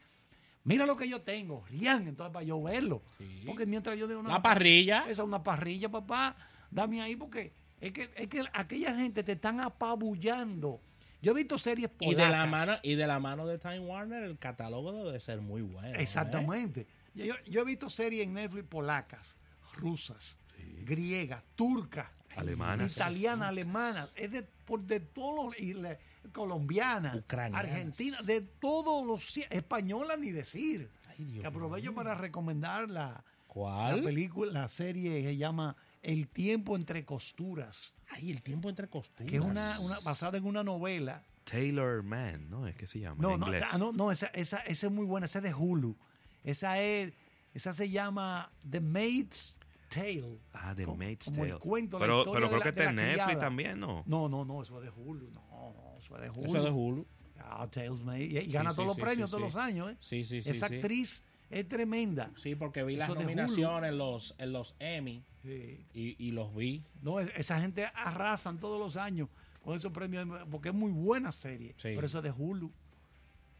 Mira 0.66 0.86
lo 0.86 0.98
que 0.98 1.08
yo 1.08 1.22
tengo, 1.22 1.64
Rian, 1.70 2.08
entonces 2.10 2.34
para 2.34 2.44
yo 2.46 2.62
verlo. 2.62 3.02
Sí. 3.18 3.44
Porque 3.46 3.66
mientras 3.66 3.98
yo 3.98 4.08
digo 4.08 4.24
La 4.24 4.42
parrilla. 4.42 5.04
esa 5.04 5.12
es 5.12 5.20
una 5.20 5.42
parrilla, 5.42 5.90
papá, 5.90 6.36
dame 6.70 7.02
ahí, 7.02 7.16
porque 7.16 7.54
es 7.80 7.94
que, 7.94 8.10
es 8.16 8.28
que 8.28 8.44
aquella 8.52 8.98
gente 8.98 9.24
te 9.24 9.34
están 9.34 9.62
apabullando. 9.62 10.82
Yo 11.26 11.32
he 11.32 11.36
visto 11.36 11.58
series 11.58 11.90
Y 12.02 12.12
de, 12.14 12.22
la 12.22 12.28
polacas. 12.28 12.50
mano, 12.52 12.74
y 12.84 12.94
de 12.94 13.08
la 13.08 13.20
mano 13.20 13.48
de 13.48 13.58
Time 13.58 13.80
Warner, 13.80 14.22
el 14.24 14.38
catálogo 14.38 14.94
debe 15.06 15.20
ser 15.20 15.42
muy 15.42 15.64
bueno. 15.64 15.98
¿eh? 15.98 16.02
Exactamente. 16.04 16.86
Yo, 17.16 17.34
yo 17.48 17.62
he 17.62 17.66
visto 17.66 17.90
series 17.90 18.26
en 18.28 18.36
Netflix 18.36 18.68
polacas, 18.68 19.36
rusas, 19.74 20.38
griegas, 20.84 21.42
turcas, 21.56 22.08
Alemanas. 22.36 22.96
italianas, 22.96 23.48
alemanas, 23.50 24.10
es 24.16 24.30
de, 24.30 24.44
por, 24.44 24.82
de 24.84 25.00
todos 25.00 25.46
los, 25.46 25.60
y 25.60 25.74
la- 25.74 25.98
Ucranianas. 26.28 27.24
argentinas, 27.56 28.24
de 28.26 28.42
todos 28.42 29.04
los 29.08 29.36
españolas 29.50 30.20
ni 30.20 30.30
decir. 30.32 30.90
Ay, 31.10 31.26
Dios 31.26 31.42
Que 31.42 31.48
aprovecho 31.48 31.96
para 31.96 32.14
recomendar 32.14 32.88
la, 32.92 33.24
la 33.56 34.00
película, 34.04 34.52
la 34.52 34.70
serie 34.70 35.22
que 35.24 35.30
se 35.30 35.38
llama 35.38 35.76
El 36.06 36.28
tiempo 36.28 36.76
entre 36.76 37.04
costuras, 37.04 37.96
Ay, 38.10 38.30
el 38.32 38.42
tiempo 38.44 38.70
entre 38.70 38.88
costuras. 38.88 39.28
que 39.30 39.38
es 39.38 39.42
una, 39.44 39.80
una 39.80 40.00
basada 40.02 40.38
en 40.38 40.46
una 40.46 40.64
novela 40.64 41.24
Taylor 41.44 42.04
Man, 42.04 42.50
¿no? 42.50 42.68
Es 42.68 42.76
que 42.76 42.86
se 42.88 43.00
llama 43.00 43.18
No, 43.22 43.34
en 43.34 43.40
no, 43.40 43.46
inglés. 43.48 43.64
ah, 43.72 43.78
no, 43.78 43.92
no, 43.92 44.12
esa, 44.12 44.28
esa, 44.28 44.60
esa 44.60 44.88
es 44.88 44.92
muy 44.94 45.06
buena, 45.06 45.26
esa 45.26 45.40
es 45.40 45.44
de 45.44 45.54
Hulu. 45.54 45.96
Esa 46.44 46.80
es, 46.82 47.12
esa 47.54 47.74
se 47.74 47.90
llama 47.90 48.52
The 48.70 48.80
Maid's 48.82 49.58
Tale. 49.90 50.40
Ah, 50.54 50.74
The 50.76 50.86
Como- 50.86 50.98
Maid's 50.98 51.26
como 51.26 51.46
el 51.46 51.58
cuento, 51.60 51.98
la 52.00 52.06
pero 52.06 52.20
historia 52.20 52.34
pero 52.34 52.46
de 52.46 52.50
creo 52.50 52.60
la- 52.60 52.64
que 52.64 52.66
de 52.66 52.70
está 52.70 52.84
la 52.84 52.90
en 52.90 52.96
Netflix 53.08 53.24
criada. 53.26 53.40
también, 53.42 53.80
¿no? 53.80 54.04
No, 54.06 54.30
no, 54.30 54.46
no, 54.46 54.62
eso 54.62 54.78
es 54.80 54.84
de 54.86 54.92
Hulu. 55.02 55.32
No, 55.32 55.42
no, 55.74 55.98
eso 56.00 56.16
es 56.16 56.22
de 56.22 56.30
Hulu. 56.30 56.46
Eso 56.48 56.58
es 56.58 56.64
de 56.64 56.70
Hulu. 56.72 57.08
Ah, 57.40 57.68
Tales 57.70 58.02
Maid. 58.02 58.32
Y, 58.32 58.38
y 58.40 58.52
gana 58.52 58.72
Sí, 58.72 58.76
todos 58.78 58.86
sí, 58.86 58.88
los 58.88 58.96
sí, 58.96 59.02
premios 59.02 59.30
sí, 59.30 59.36
todos 59.36 59.52
sí. 59.52 59.56
los 59.58 59.64
años, 59.64 59.92
¿eh? 59.92 59.98
Sí, 60.00 60.24
sí, 60.24 60.42
sí. 60.42 60.50
Esa 60.50 60.68
sí. 60.68 60.76
actriz 60.76 61.24
es 61.50 61.68
tremenda. 61.68 62.32
Sí, 62.42 62.56
porque 62.56 62.84
vi 62.84 62.96
las 62.96 63.10
Eso 63.10 63.20
nominaciones 63.20 63.92
en 63.92 63.98
los, 63.98 64.36
en 64.38 64.52
los 64.54 64.76
Emmy 64.80 65.24
Sí. 65.44 65.86
y, 65.94 66.16
y 66.28 66.32
los 66.32 66.54
vi. 66.56 66.84
No, 67.02 67.20
es- 67.20 67.32
esa 67.36 67.60
gente 67.62 67.86
arrasan 67.94 68.60
todos 68.60 68.80
los 68.80 68.98
años. 68.98 69.30
con 69.64 69.76
esos 69.76 69.92
premios, 69.92 70.28
porque 70.52 70.70
es 70.70 70.76
muy 70.76 70.92
buena 70.92 71.32
serie. 71.32 71.74
Sí. 71.78 71.90
Pero 71.96 72.06
eso 72.06 72.18
es 72.20 72.24
de 72.24 72.32
Hulu. 72.32 72.72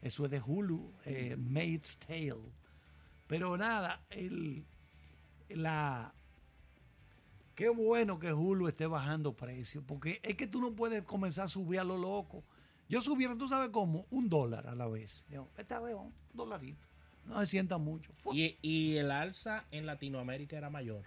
Eso 0.02 0.24
es 0.24 0.30
de 0.30 0.40
Hulu, 0.40 0.92
eh, 1.04 1.34
Maid's 1.36 1.98
Tale. 1.98 2.52
Pero 3.26 3.56
nada, 3.56 4.00
el, 4.10 4.64
la... 5.48 6.14
Qué 7.56 7.68
bueno 7.70 8.18
que 8.18 8.32
Hulu 8.32 8.68
esté 8.68 8.86
bajando 8.86 9.32
precios, 9.34 9.82
porque 9.86 10.20
es 10.22 10.36
que 10.36 10.46
tú 10.46 10.60
no 10.60 10.72
puedes 10.74 11.02
comenzar 11.02 11.46
a 11.46 11.48
subir 11.48 11.80
a 11.80 11.84
lo 11.84 11.96
loco. 11.96 12.44
Yo 12.88 13.02
subiera, 13.02 13.34
tú 13.36 13.48
sabes 13.48 13.70
cómo, 13.70 14.06
un 14.10 14.28
dólar 14.28 14.66
a 14.68 14.74
la 14.74 14.86
vez. 14.86 15.24
Yo, 15.30 15.48
esta 15.56 15.80
vez 15.80 15.94
un 15.96 16.12
dolarito. 16.34 16.86
No 17.26 17.40
se 17.40 17.46
sienta 17.46 17.78
mucho. 17.78 18.12
Y, 18.32 18.56
y 18.62 18.96
el 18.96 19.10
alza 19.10 19.64
en 19.70 19.86
Latinoamérica 19.86 20.56
era 20.56 20.70
mayor. 20.70 21.02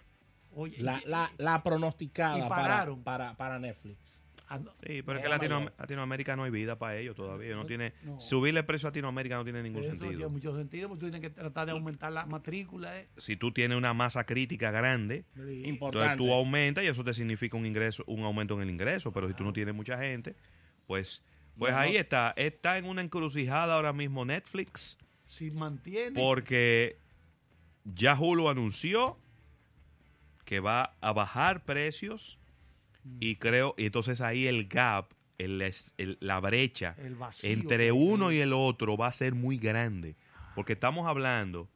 Oye, 0.54 0.76
La, 0.82 1.00
y- 1.04 1.08
la, 1.08 1.30
y- 1.38 1.42
la 1.42 1.62
pronosticada 1.62 2.48
para, 2.48 2.62
pararon. 2.62 3.02
para, 3.02 3.36
para 3.36 3.58
Netflix. 3.58 3.96
ah, 4.48 4.58
no, 4.58 4.72
Sí, 4.84 5.00
pero 5.02 5.18
es 5.18 5.22
que 5.22 5.28
Latino-. 5.30 5.70
Latinoamérica 5.78 6.34
no 6.36 6.42
hay 6.44 6.50
vida 6.50 6.76
para 6.76 6.96
ellos 6.98 7.14
todavía. 7.14 7.50
No 7.54 7.58
No, 7.62 7.66
tiene, 7.66 7.92
no. 8.02 8.20
Subirle 8.20 8.60
el 8.60 8.66
precio 8.66 8.88
a 8.88 8.90
Latinoamérica 8.90 9.36
no 9.36 9.44
tiene 9.44 9.62
ningún 9.62 9.80
eso 9.82 9.92
tiene 9.92 10.08
sentido. 10.08 10.28
mucho 10.28 10.56
sentido, 10.56 10.88
porque 10.88 11.00
tú 11.06 11.10
tienes 11.10 11.20
que 11.20 11.30
tratar 11.30 11.66
de 11.66 11.72
aumentar 11.72 12.12
la 12.12 12.26
matrícula. 12.26 12.98
eh. 12.98 13.08
Si 13.16 13.36
tú 13.36 13.52
tienes 13.52 13.78
una 13.78 13.94
masa 13.94 14.24
crítica 14.24 14.70
grande, 14.72 15.24
Sí. 15.34 15.40
entonces 15.40 15.66
Importante. 15.68 16.16
tú 16.24 16.32
aumentas 16.32 16.82
y 16.84 16.88
eso 16.88 17.04
te 17.04 17.14
significa 17.14 17.56
un 17.56 17.64
ingreso, 17.64 18.02
un 18.08 18.24
aumento 18.24 18.54
en 18.56 18.62
el 18.62 18.70
ingreso. 18.70 19.12
Pero 19.12 19.28
si 19.28 19.34
tú 19.34 19.44
no 19.44 19.52
tienes 19.52 19.74
mucha 19.74 19.96
gente, 19.98 20.34
pues, 20.88 21.22
pues 21.56 21.72
No, 21.72 21.78
ahí 21.78 21.92
no. 21.94 21.98
está. 22.00 22.34
Está 22.36 22.76
en 22.76 22.86
una 22.86 23.02
encrucijada 23.02 23.74
ahora 23.76 23.92
mismo 23.92 24.24
Netflix. 24.24 24.98
Si 25.30 25.52
mantiene. 25.52 26.20
Porque 26.20 26.98
ya 27.84 28.18
Hulu 28.18 28.48
anunció 28.48 29.16
que 30.44 30.58
va 30.58 30.96
a 31.00 31.12
bajar 31.12 31.64
precios 31.64 32.40
y 33.20 33.36
creo, 33.36 33.76
y 33.78 33.86
entonces 33.86 34.20
ahí 34.20 34.48
el 34.48 34.66
gap, 34.66 35.12
el, 35.38 35.62
la 36.18 36.40
brecha 36.40 36.96
El 36.98 37.14
vacío 37.14 37.48
entre 37.48 37.92
uno 37.92 38.32
y 38.32 38.38
el 38.38 38.52
otro 38.52 38.96
va 38.96 39.06
a 39.06 39.12
ser 39.12 39.36
muy 39.36 39.56
grande. 39.56 40.16
Porque 40.56 40.72
estamos 40.72 41.06
hablando 41.06 41.68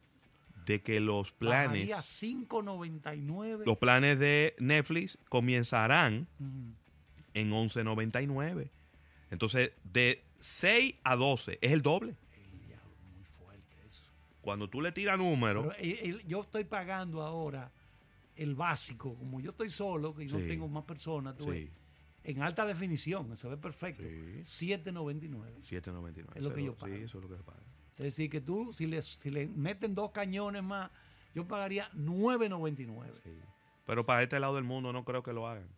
de 0.66 0.82
que 0.82 0.99
los 0.99 1.30
planes, 1.30 1.88
Bajaría 1.88 1.99
5.99. 1.99 3.64
los 3.64 3.78
planes 3.78 4.18
de 4.18 4.56
Netflix 4.58 5.16
comenzarán 5.28 6.26
Ujú. 6.40 6.75
en 7.34 7.52
11.99. 7.52 8.68
Entonces, 9.30 9.70
de 9.84 10.25
6 10.40 10.96
a 11.04 11.14
12 11.14 11.61
es 11.62 11.70
el 11.70 11.82
doble. 11.82 12.16
Cuando 14.44 14.68
tú 14.68 14.80
le 14.80 14.92
tiras 14.92 15.16
números, 15.18 15.74
el- 15.78 16.22
yo 16.26 16.42
estoy 16.42 16.64
pagando 16.64 17.22
ahora 17.22 17.70
el 18.36 18.54
básico, 18.54 19.14
como 19.14 19.40
yo 19.40 19.50
estoy 19.52 19.70
solo, 19.70 20.14
que 20.14 20.26
no 20.26 20.38
Sí. 20.38 20.46
tengo 20.48 20.68
más 20.68 20.84
personas, 20.84 21.36
tú 21.36 21.44
sí, 21.44 21.50
ves, 21.50 21.70
en 22.24 22.42
alta 22.42 22.66
definición, 22.66 23.36
se 23.36 23.48
ve 23.48 23.56
perfecto, 23.56 24.02
Sí. 24.02 24.42
7.99. 24.44 25.60
7.99. 25.62 26.32
Es 26.38 26.42
lo 26.44 26.52
que 26.54 26.62
yo 26.64 26.74
pago. 26.74 26.94
Sí, 26.94 27.02
eso 27.02 27.18
es 27.18 27.24
lo 27.24 27.30
que 27.30 27.36
se 27.36 27.42
paga. 27.42 27.60
Es 27.92 27.98
decir, 28.04 28.28
que 28.28 28.40
tú, 28.40 28.72
si 28.72 28.86
le, 28.86 29.02
si 29.02 29.30
le 29.30 29.46
meten 29.46 29.94
dos 29.94 30.10
cañones 30.10 30.62
más, 30.62 30.90
yo 31.34 31.46
pagaría 31.46 31.88
9.99. 31.94 33.12
Sí. 33.22 33.30
Pero 33.86 34.04
para 34.04 34.22
este 34.22 34.38
lado 34.40 34.56
del 34.56 34.64
mundo 34.64 34.92
no 34.92 35.04
creo 35.04 35.22
que 35.22 35.32
lo 35.32 35.46
hagan. 35.48 35.68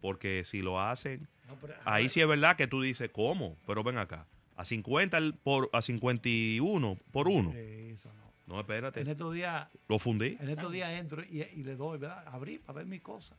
Porque 0.00 0.44
si 0.44 0.62
lo 0.62 0.80
hacen, 0.80 1.28
No, 1.48 1.56
pero- 1.60 1.74
ahí 1.84 2.08
sí 2.08 2.20
es 2.20 2.28
verdad 2.28 2.56
que 2.56 2.66
tú 2.66 2.80
dices, 2.80 3.10
¿cómo? 3.12 3.56
Pero 3.66 3.82
ven 3.82 3.98
acá. 3.98 4.26
A 4.60 4.64
50 4.66 5.16
el 5.16 5.34
por, 5.34 5.70
a 5.72 5.80
51 5.82 6.98
por 7.12 7.28
uno. 7.28 7.52
Eso 7.54 8.12
no. 8.12 8.30
No, 8.46 8.60
espérate. 8.60 9.00
En 9.00 9.08
estos 9.08 9.32
días, 9.32 9.68
Lo 9.88 9.98
fundí. 9.98 10.36
en 10.38 10.48
estos 10.50 10.70
días 10.70 10.90
entro 11.00 11.22
y, 11.24 11.40
y 11.42 11.62
le 11.62 11.76
doy, 11.76 11.98
¿verdad? 11.98 12.24
Abrir 12.28 12.60
para 12.60 12.78
ver 12.78 12.86
mis 12.86 13.00
cosas. 13.00 13.38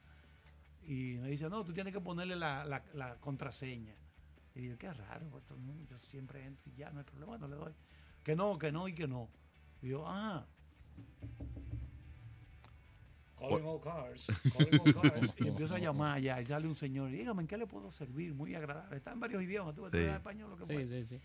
Y 0.83 1.17
me 1.21 1.29
dice, 1.29 1.47
no, 1.49 1.63
tú 1.63 1.73
tienes 1.73 1.93
que 1.93 2.01
ponerle 2.01 2.35
la, 2.35 2.65
la- 2.65 2.83
la 2.93 3.15
contraseña. 3.17 3.93
Y 4.55 4.69
yo, 4.69 4.77
qué 4.77 4.91
raro, 4.91 5.27
pues, 5.29 5.43
yo 5.89 5.99
siempre 5.99 6.43
entro 6.43 6.71
y 6.71 6.75
ya, 6.77 6.89
no 6.91 6.99
hay 6.99 7.05
problema, 7.05 7.37
no 7.37 7.47
le 7.47 7.55
doy. 7.55 7.73
Que 8.23 8.35
no, 8.35 8.57
que 8.57 8.71
no 8.71 8.87
y 8.87 8.93
que 8.93 9.07
no. 9.07 9.29
Y 9.81 9.89
yo, 9.89 10.03
ah. 10.07 10.45
Calling 13.41 13.65
all 13.65 13.79
cars, 13.81 14.27
calling 14.53 14.79
all 14.79 14.93
cars. 15.01 15.33
y 15.37 15.47
empiezo 15.47 15.73
a 15.75 15.79
llamar 15.79 16.21
ya 16.21 16.39
y 16.41 16.45
sale 16.45 16.67
un 16.67 16.75
señor, 16.75 17.09
dígame, 17.09 17.41
¿en 17.41 17.47
qué 17.47 17.57
le 17.57 17.65
puedo 17.65 17.89
servir? 17.89 18.33
Muy 18.35 18.53
agradable. 18.53 18.97
Está 18.97 19.11
en 19.13 19.19
varios 19.19 19.41
idiomas, 19.41 19.73
tú, 19.73 19.89
tú 19.89 19.97
Sí. 19.97 20.03
español, 20.03 20.51
lo 20.51 20.67
que 20.67 20.77
Sí, 20.77 20.87
sí, 20.87 21.05
sí. 21.05 21.21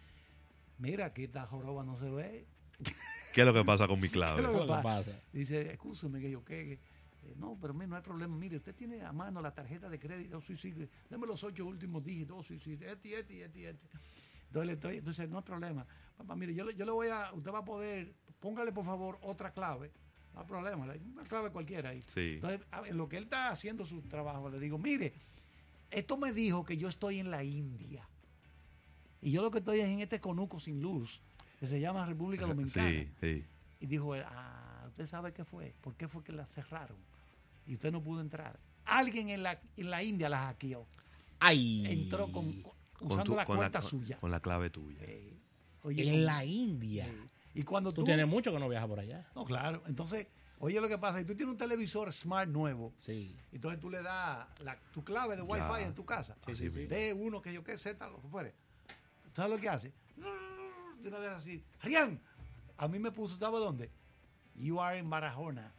Mira, 0.79 1.07
aquí 1.07 1.25
esta 1.25 1.47
joroba 1.47 1.85
no 1.85 1.97
se 1.99 2.09
ve. 2.11 2.47
¿Qué 3.35 3.43
es 3.43 3.47
lo 3.47 3.53
que 3.53 3.65
pasa 3.65 3.87
con 3.87 4.01
mi 4.01 4.09
¿Qué 4.09 4.13
es 4.13 4.13
clave? 4.13 4.43
¿Qué 4.43 4.49
es 4.49 4.55
lo 4.55 4.77
que 4.77 4.83
pasa? 4.83 5.11
Dice, 5.33 5.73
escúcheme 5.73 6.21
que 6.21 6.31
yo 6.31 6.43
qué. 6.45 6.73
eh, 6.73 7.35
no, 7.37 7.59
pero 7.61 7.75
mire, 7.75 7.89
no 7.89 7.97
hay 7.97 8.03
problema. 8.03 8.35
Mire, 8.37 8.57
usted 8.57 8.75
tiene 8.75 9.03
a 9.03 9.13
mano 9.13 9.41
la 9.43 9.53
tarjeta 9.53 9.89
de 9.91 9.99
crédito. 9.99 10.39
Oh, 10.39 10.41
sí, 10.41 10.57
sí. 10.57 10.73
Deme 11.11 11.27
los 11.27 11.43
ocho 11.45 11.67
últimos 11.67 12.03
dígitos. 12.03 12.37
Oh, 12.39 12.43
sí, 12.43 12.59
sí. 12.61 12.73
Este, 12.81 13.19
este, 13.19 13.43
este, 13.45 13.69
este. 13.71 13.89
Entonces, 14.47 14.67
le 14.67 14.73
estoy, 14.75 14.97
entonces, 14.99 15.29
no 15.29 15.39
hay 15.39 15.45
problema. 15.45 15.87
Papá, 16.17 16.35
mire, 16.37 16.55
yo 16.55 16.65
le, 16.65 16.75
yo 16.75 16.85
le 16.87 16.93
voy 16.93 17.09
a. 17.09 17.33
Usted 17.35 17.51
va 17.53 17.59
a 17.59 17.65
poder. 17.65 18.15
Póngale, 18.41 18.73
por 18.73 18.85
favor, 18.85 19.19
otra 19.23 19.51
clave. 19.53 19.91
No 20.37 20.43
hay 20.43 20.47
problema. 20.49 20.87
le- 20.87 21.01
Una 21.13 21.25
clave 21.25 21.51
cualquiera 21.51 21.91
ahí. 21.91 22.03
Sí. 22.15 22.35
Entonces, 22.35 22.61
a- 22.71 22.87
en 22.87 22.97
lo 22.97 23.09
que 23.09 23.17
él 23.17 23.25
está 23.25 23.49
haciendo 23.51 23.85
su 23.87 24.03
trabajo, 24.03 24.49
le 24.51 24.59
digo, 24.61 24.79
mire, 24.79 25.13
esto 25.91 26.17
me 26.17 26.33
dijo 26.33 26.65
que 26.65 26.77
yo 26.77 26.89
estoy 26.89 27.19
en 27.19 27.31
la 27.31 27.43
India. 27.43 28.07
Y 29.23 29.31
yo 29.33 29.43
lo 29.43 29.51
que 29.51 29.59
estoy 29.59 29.81
es 29.81 29.89
en 29.89 30.01
este 30.01 30.21
conuco 30.21 30.61
sin 30.61 30.81
luz, 30.81 31.21
que 31.59 31.67
se 31.67 31.81
llama 31.81 32.05
República 32.07 32.47
Dominicana. 32.47 32.89
Sí, 32.91 33.09
sí. 33.21 33.45
Y 33.81 33.87
dijo, 33.87 34.15
él, 34.15 34.23
ah, 34.27 34.85
¿usted 34.89 35.07
sabe 35.07 35.33
qué 35.33 35.45
fue? 35.45 35.75
¿Por 35.81 35.95
qué 35.97 36.07
fue 36.07 36.23
que 36.23 36.33
la 36.33 36.47
cerraron? 36.47 36.99
Y 37.67 37.75
usted 37.75 37.91
no 37.91 38.03
pudo 38.03 38.21
entrar. 38.21 38.59
Alguien 38.85 39.31
en 39.31 39.43
la, 39.43 39.59
en 39.77 39.91
la 39.91 40.03
India 40.03 40.29
la 40.29 40.39
hackeó. 40.47 40.87
Ay. 41.41 41.87
Entró 41.87 42.29
con, 42.31 42.63
con- 42.63 42.73
Con 42.95 43.09
usando 43.09 43.25
tu- 43.33 43.37
la 43.37 43.47
con 43.47 43.57
cuenta 43.57 43.81
suya. 43.81 44.19
Con 44.19 44.31
la 44.31 44.41
clave 44.41 44.71
tuya. 44.71 44.99
Eh, 45.03 45.33
oye, 45.83 46.05
En 46.07 46.11
con- 46.15 46.25
la 46.27 46.45
India. 46.45 47.07
eh, 47.09 47.29
y 47.57 47.63
cuando 47.65 47.93
Tú 47.93 48.03
tú... 48.03 48.07
tienes 48.07 48.27
mucho 48.27 48.53
que 48.53 48.59
no 48.59 48.69
viajas 48.69 48.89
por 48.89 49.01
allá. 49.01 49.27
No, 49.35 49.45
claro. 49.45 49.83
Entonces, 49.87 50.27
oye 50.59 50.81
lo 50.81 50.89
que 50.89 50.99
pasa. 50.99 51.19
Si 51.19 51.25
tú 51.25 51.35
tienes 51.35 51.53
un 51.53 51.59
televisor 51.59 52.13
smart 52.13 52.49
nuevo, 52.49 52.93
Sí. 52.99 53.37
entonces 53.53 53.81
tú 53.81 53.91
le 53.91 54.03
das 54.03 54.47
la- 54.61 54.79
tu 54.93 55.03
clave 55.05 55.37
de 55.37 55.43
Ya. 55.43 55.49
Wi-Fi 55.49 55.85
en 55.85 55.95
tu 55.95 56.05
casa. 56.05 56.37
Así 56.45 56.57
sí, 56.57 56.71
sí. 56.71 56.71
mismo. 56.71 56.95
de 56.95 57.13
uno 57.15 57.41
que 57.43 57.53
yo 57.53 57.65
qué 57.65 57.77
Z, 57.79 58.09
lo 58.11 58.21
que 58.21 58.29
fuere. 58.29 58.55
¿Tú 59.33 59.43
sabes 59.43 59.51
lo 59.53 59.59
que 59.61 59.69
hace? 59.69 59.93
De 61.03 61.09
una 61.09 61.19
vez 61.19 61.31
así, 61.33 61.63
Arián, 61.81 62.21
a 62.79 62.89
mí 62.89 62.99
me 62.99 63.11
puso, 63.13 63.37
¿sabes 63.39 63.61
dónde? 63.61 63.91
You 64.57 64.81
are 64.81 64.99
in 64.99 65.09
Barahona. 65.11 65.73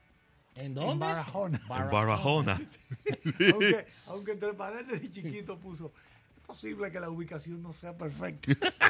¿En 0.55 0.67
En 0.67 0.73
dónde? 0.75 1.05
Barahona. 1.05 1.59
En 1.61 1.67
Barahona. 1.91 2.61
aunque, 3.51 3.87
aunque 4.07 4.31
entre 4.31 4.53
paréntesis 4.53 5.03
y 5.03 5.11
chiquito 5.11 5.57
puso, 5.59 5.91
es 6.37 6.41
posible 6.43 6.91
que 6.91 6.99
la 6.99 7.09
ubicación 7.09 7.61
no 7.61 7.73
sea 7.73 7.95
perfecta. 7.97 8.53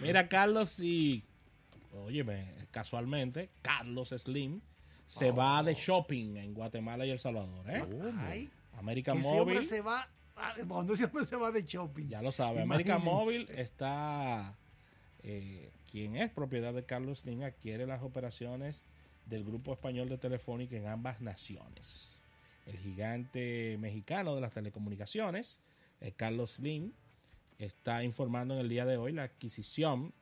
Mira, 0.00 0.28
Carlos, 0.28 0.78
y. 0.80 1.24
Óyeme, 1.92 2.46
casualmente, 2.70 3.50
Carlos 3.62 4.10
Slim 4.10 4.60
se 5.06 5.30
va 5.30 5.62
de 5.62 5.74
shopping 5.74 6.36
en 6.36 6.54
Guatemala 6.54 7.06
y 7.06 7.10
El 7.10 7.18
Salvador. 7.18 7.70
¿eh? 7.70 7.84
Ay, 8.18 8.50
América 8.72 9.12
que 9.12 9.20
ese 9.20 9.28
hombre 9.28 9.54
Móvil, 9.56 9.68
se 9.68 9.80
va, 9.80 10.08
ah, 10.36 10.54
cuando 10.66 10.94
ese 10.94 11.04
hombre 11.04 11.24
se 11.24 11.36
va 11.36 11.50
de 11.50 11.62
shopping. 11.62 12.08
ya 12.08 12.22
lo 12.22 12.32
sabe. 12.32 12.62
América 12.62 12.96
Imagínense. 12.96 13.16
Móvil 13.16 13.48
está. 13.50 14.56
Eh, 15.22 15.70
quien 15.90 16.16
es 16.16 16.30
propiedad 16.30 16.74
de 16.74 16.84
Carlos 16.84 17.20
Slim 17.20 17.42
adquiere 17.42 17.86
las 17.86 18.02
operaciones 18.02 18.86
del 19.26 19.44
Grupo 19.44 19.72
Español 19.72 20.08
de 20.08 20.18
Telefónica 20.18 20.76
en 20.76 20.86
ambas 20.86 21.20
naciones. 21.20 22.20
El 22.66 22.76
gigante 22.78 23.76
mexicano 23.78 24.34
de 24.34 24.40
las 24.40 24.52
telecomunicaciones, 24.52 25.60
eh, 26.00 26.12
Carlos 26.16 26.52
Slim, 26.52 26.92
está 27.58 28.02
informando 28.04 28.54
en 28.54 28.60
el 28.60 28.68
día 28.68 28.84
de 28.84 28.96
hoy 28.96 29.12
la 29.12 29.24
adquisición 29.24 30.12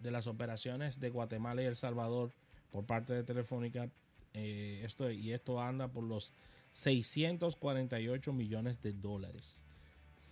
de 0.00 0.10
las 0.10 0.26
operaciones 0.26 1.00
de 1.00 1.10
Guatemala 1.10 1.62
y 1.62 1.66
El 1.66 1.76
Salvador 1.76 2.32
por 2.70 2.84
parte 2.84 3.12
de 3.12 3.22
Telefónica. 3.22 3.88
eh, 4.34 4.82
esto, 4.84 5.10
y 5.10 5.32
esto 5.32 5.60
anda 5.60 5.88
por 5.88 6.04
los 6.04 6.32
648 6.72 8.32
millones 8.32 8.80
de 8.82 8.92
dólares. 8.92 9.62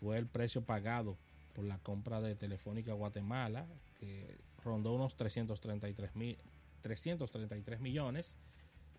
Fue 0.01 0.17
el 0.19 0.27
precio 0.27 0.63
pagado 0.63 1.17
por 1.55 1.65
la 1.65 1.79
compra 1.79 2.21
de 2.21 2.35
Telefónica 2.35 2.95
Guatemala, 2.95 3.67
que 3.99 4.39
rondó 4.65 4.95
unos 4.95 5.17
333, 5.17 6.17
mil, 6.17 6.39
333 6.81 7.81
millones, 7.81 8.37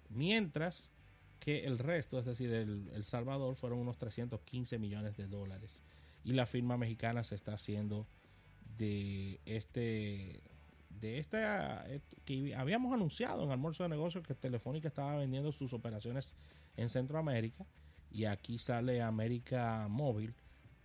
mientras 0.09 0.91
que 1.39 1.65
el 1.65 1.79
resto, 1.79 2.19
es 2.19 2.25
decir, 2.25 2.53
el, 2.53 2.87
el 2.93 3.03
Salvador, 3.03 3.55
fueron 3.55 3.79
unos 3.79 3.97
315 3.97 4.77
millones 4.77 5.17
de 5.17 5.27
dólares. 5.27 5.81
Y 6.23 6.33
la 6.33 6.45
firma 6.45 6.77
mexicana 6.77 7.23
se 7.23 7.35
está 7.35 7.53
haciendo 7.53 8.07
de 8.77 9.39
este 9.45 10.41
de 10.89 11.17
esta 11.19 11.83
eh, 11.89 11.99
que 12.25 12.53
habíamos 12.55 12.93
anunciado 12.93 13.43
en 13.43 13.51
almuerzo 13.51 13.83
de 13.83 13.89
negocios 13.89 14.25
que 14.25 14.35
Telefónica 14.35 14.87
estaba 14.87 15.15
vendiendo 15.17 15.51
sus 15.51 15.73
operaciones 15.73 16.35
en 16.77 16.89
Centroamérica 16.89 17.65
y 18.11 18.25
aquí 18.25 18.59
sale 18.59 19.01
América 19.01 19.87
Móvil 19.89 20.33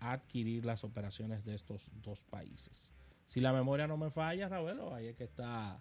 a 0.00 0.12
adquirir 0.12 0.64
las 0.64 0.84
operaciones 0.84 1.44
de 1.44 1.54
estos 1.54 1.90
dos 2.02 2.22
países. 2.22 2.94
Si 3.26 3.40
la 3.40 3.52
memoria 3.52 3.86
no 3.86 3.96
me 3.96 4.10
falla, 4.10 4.48
Ravelo, 4.48 4.94
ahí 4.94 5.06
es 5.08 5.16
que 5.16 5.24
está 5.24 5.78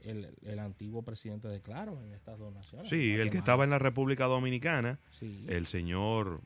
el, 0.00 0.34
el 0.42 0.58
antiguo 0.58 1.02
presidente 1.02 1.46
de 1.48 1.60
Claro 1.60 2.00
en 2.02 2.12
estas 2.12 2.38
dos 2.38 2.52
naciones. 2.52 2.88
Sí, 2.88 3.12
el 3.12 3.30
que 3.30 3.38
estaba 3.38 3.64
en 3.64 3.70
la 3.70 3.78
República 3.78 4.24
Dominicana, 4.24 4.98
Sí. 5.18 5.44
el 5.48 5.66
señor 5.66 6.40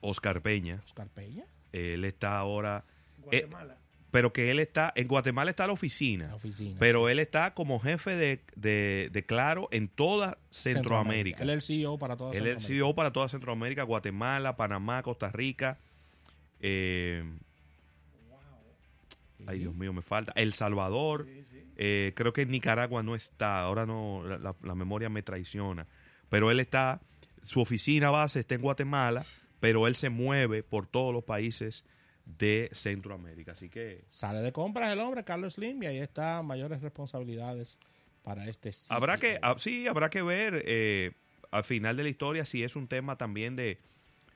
Oscar 0.00 0.42
Peña. 0.42 0.82
Oscar 0.84 1.08
Peña. 1.08 1.44
Él 1.72 2.04
está 2.04 2.38
ahora... 2.38 2.84
Eh, 3.30 3.42
Guatemala. 3.42 3.76
pero 4.10 4.32
que 4.32 4.50
él 4.50 4.58
está, 4.58 4.92
en 4.94 5.06
Guatemala 5.06 5.50
está 5.50 5.66
la 5.66 5.74
oficina, 5.74 6.34
pero 6.78 7.10
él 7.10 7.18
está 7.18 7.52
como 7.52 7.78
jefe 7.78 8.16
de, 8.16 9.24
Claro 9.26 9.68
en 9.70 9.88
toda 9.88 10.38
Centroamérica. 10.50 11.42
Él 11.42 11.50
es 11.50 11.56
el 11.56 11.62
CEO 11.62 11.98
para 11.98 12.16
toda 12.16 12.32
Centroamérica. 12.32 12.50
Él 12.50 12.56
es 12.56 12.70
el 12.70 12.78
CEO 12.78 12.94
para 12.94 13.12
toda 13.12 13.28
Centroamérica, 13.28 13.82
Guatemala, 13.82 14.56
Panamá, 14.56 15.02
Costa 15.02 15.28
Rica. 15.28 15.78
Eh, 16.60 17.22
Ay, 19.46 19.60
Dios 19.60 19.74
mío, 19.74 19.92
me 19.92 20.02
falta. 20.02 20.32
El 20.34 20.52
Salvador. 20.52 21.26
Eh, 21.76 22.12
creo 22.16 22.32
que 22.32 22.44
Nicaragua 22.44 23.02
no 23.02 23.14
está. 23.14 23.60
Ahora 23.60 23.86
no, 23.86 24.22
la, 24.24 24.74
memoria 24.74 25.08
me 25.08 25.22
traiciona. 25.22 25.86
Pero 26.28 26.50
él 26.50 26.60
está, 26.60 27.00
su 27.42 27.60
oficina 27.60 28.10
base 28.10 28.40
está 28.40 28.56
en 28.56 28.60
Guatemala, 28.60 29.24
pero 29.60 29.86
él 29.86 29.94
se 29.96 30.10
mueve 30.10 30.62
por 30.62 30.86
todos 30.86 31.12
los 31.12 31.24
países 31.24 31.84
de 32.38 32.70
Centroamérica. 32.72 33.52
Así 33.52 33.68
que. 33.68 34.04
Sale 34.10 34.40
de 34.40 34.52
compras 34.52 34.92
el 34.92 35.00
hombre, 35.00 35.24
Carlos 35.24 35.54
Slim, 35.54 35.82
y 35.82 35.86
ahí 35.86 35.98
está 35.98 36.42
mayores 36.42 36.82
responsabilidades 36.82 37.78
para 38.22 38.48
este 38.48 38.72
sitio. 38.72 38.94
Habrá 38.96 39.18
que, 39.18 39.38
ah, 39.42 39.56
sí, 39.58 39.86
habrá 39.86 40.10
que 40.10 40.22
ver 40.22 40.62
eh, 40.66 41.12
al 41.50 41.64
final 41.64 41.96
de 41.96 42.02
la 42.02 42.08
historia 42.10 42.44
si 42.44 42.62
es 42.62 42.76
un 42.76 42.86
tema 42.86 43.16
también 43.16 43.56
de, 43.56 43.78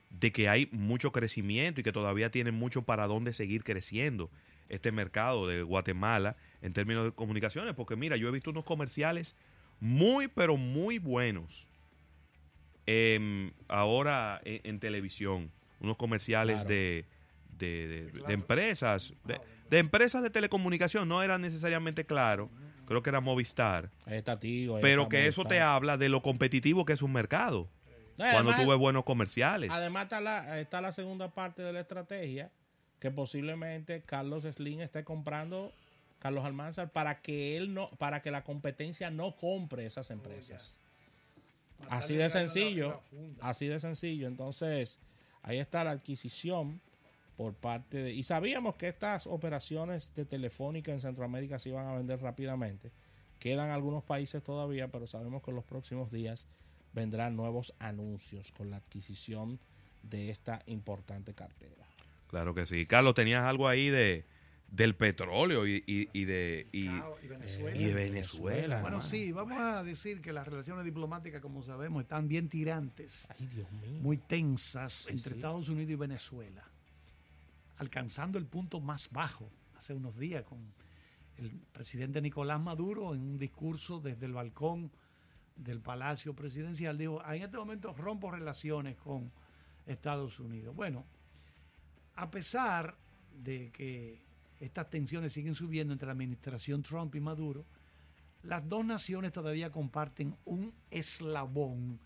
de 0.09 0.31
que 0.31 0.49
hay 0.49 0.67
mucho 0.71 1.11
crecimiento 1.11 1.81
y 1.81 1.83
que 1.83 1.91
todavía 1.91 2.31
tienen 2.31 2.55
mucho 2.55 2.81
para 2.81 3.07
dónde 3.07 3.33
seguir 3.33 3.63
creciendo 3.63 4.29
este 4.69 4.91
mercado 4.91 5.47
de 5.47 5.61
Guatemala 5.61 6.35
en 6.61 6.73
términos 6.73 7.05
de 7.05 7.11
comunicaciones, 7.11 7.75
porque 7.75 7.95
mira, 7.95 8.15
yo 8.15 8.27
he 8.27 8.31
visto 8.31 8.49
unos 8.49 8.65
comerciales 8.65 9.35
muy, 9.79 10.27
pero 10.27 10.57
muy 10.57 10.97
buenos 10.97 11.67
ahora 13.67 14.41
en, 14.43 14.79
televisión, 14.79 15.51
unos 15.79 15.97
comerciales 15.97 16.65
de, 16.67 17.05
de, 17.57 18.11
empresas, 18.27 19.13
de, 19.69 19.79
empresas 19.79 20.23
de 20.23 20.29
telecomunicación, 20.29 21.07
no 21.07 21.23
era 21.23 21.37
necesariamente 21.37 22.05
claro, 22.05 22.49
creo 22.85 23.01
que 23.01 23.09
era 23.09 23.21
Movistar, 23.21 23.89
pero 24.81 25.09
que 25.09 25.27
eso 25.27 25.45
te 25.45 25.61
habla 25.61 25.97
de 25.97 26.09
lo 26.09 26.21
competitivo 26.21 26.85
que 26.85 26.93
es 26.93 27.01
un 27.01 27.13
mercado. 27.13 27.69
cuando 28.15 28.53
tuve 28.55 28.75
buenos 28.75 29.03
comerciales. 29.03 29.71
Además 29.71 30.03
está 30.03 30.21
la, 30.21 30.59
está 30.59 30.81
la 30.81 30.93
segunda 30.93 31.29
parte 31.29 31.61
de 31.61 31.73
la 31.73 31.79
estrategia, 31.79 32.51
que 32.99 33.11
posiblemente 33.11 34.01
Carlos 34.01 34.43
Slim 34.43 34.81
esté 34.81 35.03
comprando 35.03 35.73
Carlos 36.19 36.45
Almanzar 36.45 36.89
para 36.89 37.21
que 37.21 37.57
él 37.57 37.73
no, 37.73 37.89
para 37.97 38.21
que 38.21 38.31
la 38.31 38.45
competencia 38.45 39.11
no 39.11 39.35
compre 39.35 39.85
esas 39.85 40.09
empresas. 40.09 40.79
Así 41.89 42.15
de 42.15 42.29
sencillo, 42.29 43.01
así 43.41 43.67
de 43.67 43.79
sencillo. 43.79 44.27
Entonces, 44.27 44.99
ahí 45.41 45.59
está 45.59 45.83
la 45.83 45.91
adquisición 45.91 46.81
por 47.35 47.53
parte 47.53 48.03
de... 48.03 48.13
Y 48.13 48.23
sabíamos 48.23 48.75
que 48.75 48.87
estas 48.87 49.27
operaciones 49.27 50.13
de 50.15 50.25
telefónica 50.25 50.91
en 50.91 51.01
Centroamérica 51.01 51.59
se 51.59 51.69
iban 51.69 51.87
a 51.87 51.95
vender 51.95 52.21
rápidamente. 52.21 52.91
Quedan 53.39 53.69
algunos 53.71 54.03
países 54.03 54.43
todavía, 54.43 54.89
pero 54.89 55.07
sabemos 55.07 55.43
que 55.43 55.51
en 55.51 55.55
los 55.55 55.65
próximos 55.65 56.11
días 56.11 56.47
vendrán 56.93 57.35
nuevos 57.35 57.73
anuncios 57.79 58.51
con 58.51 58.69
la 58.69 58.77
adquisición 58.77 59.59
de 60.03 60.29
esta 60.29 60.61
importante 60.67 61.33
cartera. 61.33 61.87
Claro 62.27 62.53
que 62.53 62.65
sí. 62.65 62.85
Carlos, 62.85 63.15
tenías 63.15 63.43
algo 63.43 63.67
ahí 63.67 63.89
de 63.89 64.25
del 64.73 64.95
petróleo 64.95 65.67
y, 65.67 65.79
de 66.25 66.67
y, 66.71 67.93
Venezuela. 67.93 68.81
Bueno, 68.81 69.03
sí, 69.03 69.31
vamos 69.31 69.59
a 69.59 69.83
decir 69.83 70.19
que 70.19 70.33
las 70.33 70.47
relaciones 70.47 70.83
diplomáticas, 70.83 71.43
como 71.43 71.61
sabemos, 71.61 72.01
están 72.01 72.27
bien 72.27 72.49
tirantes, 72.49 73.27
muy 74.01 74.17
tensas 74.17 75.07
entre 75.09 75.35
Estados 75.35 75.69
Unidos 75.69 75.91
y 75.91 75.95
Venezuela, 75.95 76.63
alcanzando 77.77 78.39
el 78.39 78.47
punto 78.47 78.81
más 78.81 79.11
bajo 79.11 79.47
hace 79.77 79.93
unos 79.93 80.17
días 80.17 80.43
con 80.43 80.59
el 81.37 81.51
presidente 81.71 82.19
Nicolás 82.19 82.59
Maduro 82.59 83.13
en 83.13 83.21
un 83.21 83.37
discurso 83.37 83.99
desde 83.99 84.25
el 84.25 84.33
balcón 84.33 84.91
del 85.55 85.81
Palacio 85.81 86.33
Presidencial, 86.33 86.97
dijo, 86.97 87.23
en 87.31 87.43
este 87.43 87.57
momento 87.57 87.93
rompo 87.93 88.31
relaciones 88.31 88.97
con 88.97 89.31
Estados 89.85 90.39
Unidos. 90.39 90.75
Bueno, 90.75 91.05
a 92.15 92.31
pesar 92.31 92.97
de 93.43 93.69
que 93.71 94.32
estas 94.63 94.89
tensiones 94.89 95.33
siguen 95.33 95.55
subiendo 95.55 95.91
entre 95.91 96.05
la 96.05 96.13
administración 96.13 96.83
Trump 96.83 97.13
y 97.15 97.19
Maduro, 97.19 97.65
las 98.43 98.67
dos 98.67 98.85
naciones 98.85 99.33
todavía 99.33 99.71
comparten 99.71 100.37
un 100.45 100.73
eslabón, 100.89 101.99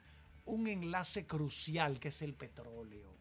un 0.46 0.68
enlace 0.68 1.28
crucial 1.28 2.00
que 2.00 2.08
es 2.08 2.22
el 2.24 2.34
petróleo. 2.34 3.16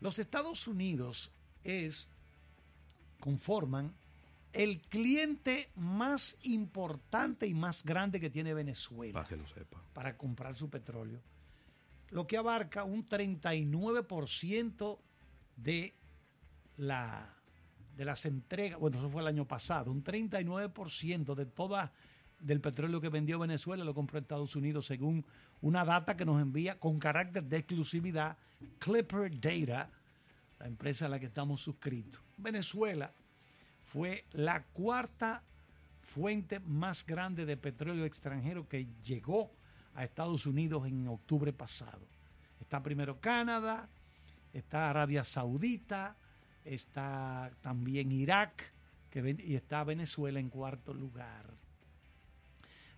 Los 0.00 0.18
Estados 0.18 0.66
Unidos 0.66 1.30
es, 1.62 2.08
conforman 3.20 3.94
el 4.52 4.80
cliente 4.82 5.70
más 5.76 6.36
importante 6.42 7.46
y 7.46 7.54
más 7.54 7.84
grande 7.84 8.18
que 8.18 8.30
tiene 8.30 8.52
Venezuela 8.52 9.12
para, 9.12 9.28
que 9.28 9.36
lo 9.36 9.46
sepa. 9.46 9.80
para 9.92 10.16
comprar 10.16 10.56
su 10.56 10.68
petróleo, 10.68 11.20
lo 12.10 12.26
que 12.26 12.36
abarca 12.36 12.82
un 12.82 13.08
39% 13.08 14.98
de 15.56 15.94
la 16.78 17.35
de 17.96 18.04
las 18.04 18.26
entregas, 18.26 18.78
bueno, 18.78 18.98
eso 18.98 19.10
fue 19.10 19.22
el 19.22 19.28
año 19.28 19.46
pasado, 19.46 19.90
un 19.90 20.04
39% 20.04 21.34
de 21.34 21.46
toda 21.46 21.92
del 22.40 22.60
petróleo 22.60 23.00
que 23.00 23.08
vendió 23.08 23.38
Venezuela 23.38 23.82
lo 23.82 23.94
compró 23.94 24.18
Estados 24.18 24.54
Unidos 24.56 24.86
según 24.86 25.24
una 25.62 25.84
data 25.84 26.16
que 26.16 26.26
nos 26.26 26.40
envía 26.40 26.78
con 26.78 26.98
carácter 26.98 27.42
de 27.44 27.56
exclusividad 27.56 28.36
Clipper 28.78 29.40
Data, 29.40 29.90
la 30.58 30.66
empresa 30.66 31.06
a 31.06 31.08
la 31.08 31.18
que 31.18 31.26
estamos 31.26 31.62
suscritos. 31.62 32.20
Venezuela 32.36 33.10
fue 33.86 34.24
la 34.32 34.62
cuarta 34.64 35.42
fuente 36.02 36.60
más 36.60 37.04
grande 37.06 37.46
de 37.46 37.56
petróleo 37.56 38.04
extranjero 38.04 38.68
que 38.68 38.86
llegó 39.02 39.50
a 39.94 40.04
Estados 40.04 40.46
Unidos 40.46 40.86
en 40.86 41.08
octubre 41.08 41.52
pasado. 41.52 42.06
Está 42.60 42.82
primero 42.82 43.18
Canadá, 43.20 43.88
está 44.52 44.90
Arabia 44.90 45.24
Saudita, 45.24 46.16
está 46.66 47.50
también 47.60 48.12
Irak 48.12 48.72
que, 49.10 49.36
y 49.38 49.54
está 49.54 49.84
Venezuela 49.84 50.40
en 50.40 50.50
cuarto 50.50 50.92
lugar. 50.92 51.46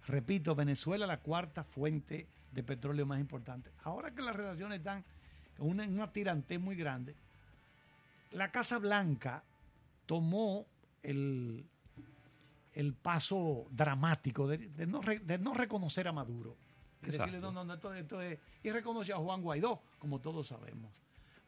Repito, 0.07 0.55
Venezuela 0.55 1.07
la 1.07 1.21
cuarta 1.21 1.63
fuente 1.65 2.27
de 2.53 2.63
petróleo 2.63 3.07
más 3.07 3.21
importante. 3.21 3.71
Ahora 3.85 4.15
que 4.15 4.23
las 4.23 4.35
relaciones 4.35 4.79
están 4.79 5.05
en 5.59 5.67
una, 5.67 5.87
una 5.87 6.11
tirante 6.11 6.59
muy 6.59 6.77
grande, 6.77 7.15
la 8.33 8.51
Casa 8.51 8.79
Blanca 8.79 9.43
tomó 10.07 10.67
el, 11.03 11.67
el 12.73 12.95
paso 12.95 13.67
dramático 13.71 14.49
de, 14.49 14.87
no, 14.87 15.01
de, 15.01 15.39
no, 15.39 15.55
reconocer 15.55 16.09
a 16.09 16.13
Maduro. 16.13 16.57
Y 17.03 17.11
decirle, 17.11 17.39
no, 17.39 17.53
no, 17.53 17.73
esto, 17.73 17.95
esto 17.95 18.21
es, 18.21 18.39
y 18.63 18.71
reconoció 18.71 19.17
a 19.17 19.19
Juan 19.19 19.43
Guaidó, 19.43 19.83
como 19.99 20.21
todos 20.21 20.49
sabemos. 20.49 20.91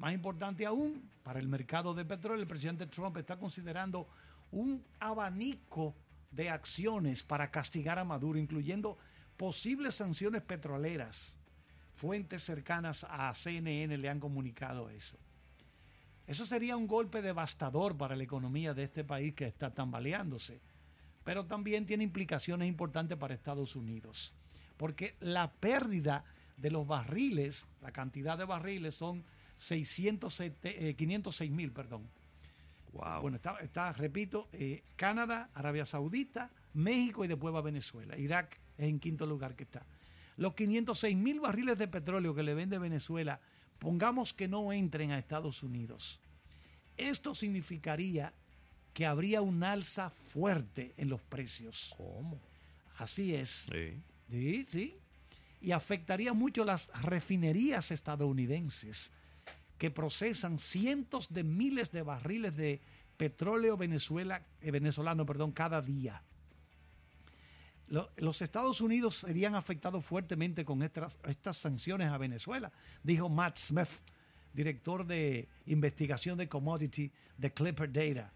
Más 0.00 0.14
importante 0.14 0.64
aún, 0.64 1.10
para 1.22 1.40
el 1.40 1.46
mercado 1.46 1.92
de 1.92 2.06
petróleo, 2.06 2.40
el 2.40 2.48
presidente 2.48 2.86
Trump 2.86 3.18
está 3.18 3.38
considerando 3.38 4.08
un 4.50 4.82
abanico 4.98 5.94
de 6.30 6.48
acciones 6.48 7.22
para 7.22 7.50
castigar 7.50 7.98
a 7.98 8.04
Maduro, 8.04 8.38
incluyendo 8.38 8.96
posibles 9.36 9.96
sanciones 9.96 10.40
petroleras. 10.40 11.36
Fuentes 11.96 12.42
cercanas 12.42 13.06
a 13.10 13.34
CNN 13.34 13.94
le 13.98 14.08
han 14.08 14.20
comunicado 14.20 14.88
eso. 14.88 15.18
Eso 16.26 16.46
sería 16.46 16.78
un 16.78 16.86
golpe 16.86 17.20
devastador 17.20 17.94
para 17.94 18.16
la 18.16 18.24
economía 18.24 18.72
de 18.72 18.84
este 18.84 19.04
país 19.04 19.34
que 19.34 19.48
está 19.48 19.74
tambaleándose, 19.74 20.62
pero 21.24 21.44
también 21.44 21.84
tiene 21.84 22.04
implicaciones 22.04 22.68
importantes 22.68 23.18
para 23.18 23.34
Estados 23.34 23.76
Unidos, 23.76 24.32
porque 24.78 25.16
la 25.20 25.52
pérdida 25.52 26.24
de 26.56 26.70
los 26.70 26.86
barriles, 26.86 27.66
la 27.82 27.92
cantidad 27.92 28.38
de 28.38 28.46
barriles 28.46 28.94
son 28.94 29.22
607, 29.60 30.96
506 30.96 31.50
eh, 31.50 31.52
mil, 31.52 31.70
perdón. 31.70 32.08
Wow. 32.92 33.20
Bueno, 33.20 33.38
está, 33.60 33.92
repito, 33.92 34.48
eh, 34.52 34.82
Canadá, 34.96 35.50
Arabia 35.54 35.84
Saudita, 35.84 36.50
México 36.72 37.24
y 37.24 37.28
después 37.28 37.54
va 37.54 37.60
Venezuela. 37.60 38.16
Irak 38.16 38.58
es 38.78 38.88
en 38.88 38.98
quinto 38.98 39.26
lugar 39.26 39.54
que 39.54 39.64
está. 39.64 39.84
Los 40.38 40.54
506 40.54 41.14
mil 41.14 41.40
barriles 41.40 41.78
de 41.78 41.88
petróleo 41.88 42.34
que 42.34 42.42
le 42.42 42.54
vende 42.54 42.78
Venezuela, 42.78 43.40
pongamos 43.78 44.32
que 44.32 44.48
no 44.48 44.72
entren 44.72 45.12
a 45.12 45.18
Estados 45.18 45.62
Unidos. 45.62 46.20
Esto 46.96 47.34
significaría 47.34 48.32
que 48.94 49.04
habría 49.04 49.42
un 49.42 49.62
alza 49.62 50.10
fuerte 50.10 50.94
en 50.96 51.10
los 51.10 51.20
precios. 51.20 51.94
¿Cómo? 51.98 52.40
Así 52.96 53.34
es. 53.34 53.68
Sí. 53.70 54.00
Sí, 54.30 54.66
sí. 54.68 54.96
Y 55.60 55.72
afectaría 55.72 56.32
mucho 56.32 56.64
las 56.64 56.88
refinerías 57.02 57.90
estadounidenses 57.90 59.12
que 59.80 59.90
procesan 59.90 60.58
cientos 60.58 61.32
de 61.32 61.42
miles 61.42 61.90
de 61.90 62.02
barriles 62.02 62.54
de 62.54 62.82
petróleo 63.16 63.78
Venezuela, 63.78 64.44
eh, 64.60 64.70
venezolano 64.70 65.24
perdón, 65.24 65.52
cada 65.52 65.80
día. 65.80 66.22
los 67.88 68.42
Estados 68.42 68.82
Unidos 68.82 69.20
serían 69.20 69.54
afectados 69.54 70.04
fuertemente 70.04 70.66
con 70.66 70.82
estas, 70.82 71.18
estas 71.26 71.56
sanciones 71.56 72.08
a 72.08 72.18
Venezuela, 72.18 72.70
dijo 73.02 73.30
Matt 73.30 73.56
Smith, 73.56 73.88
director 74.52 75.06
de 75.06 75.48
investigación 75.64 76.36
de 76.36 76.46
commodity 76.46 77.10
de 77.38 77.50
Clipper 77.50 77.90
Data. 77.90 78.34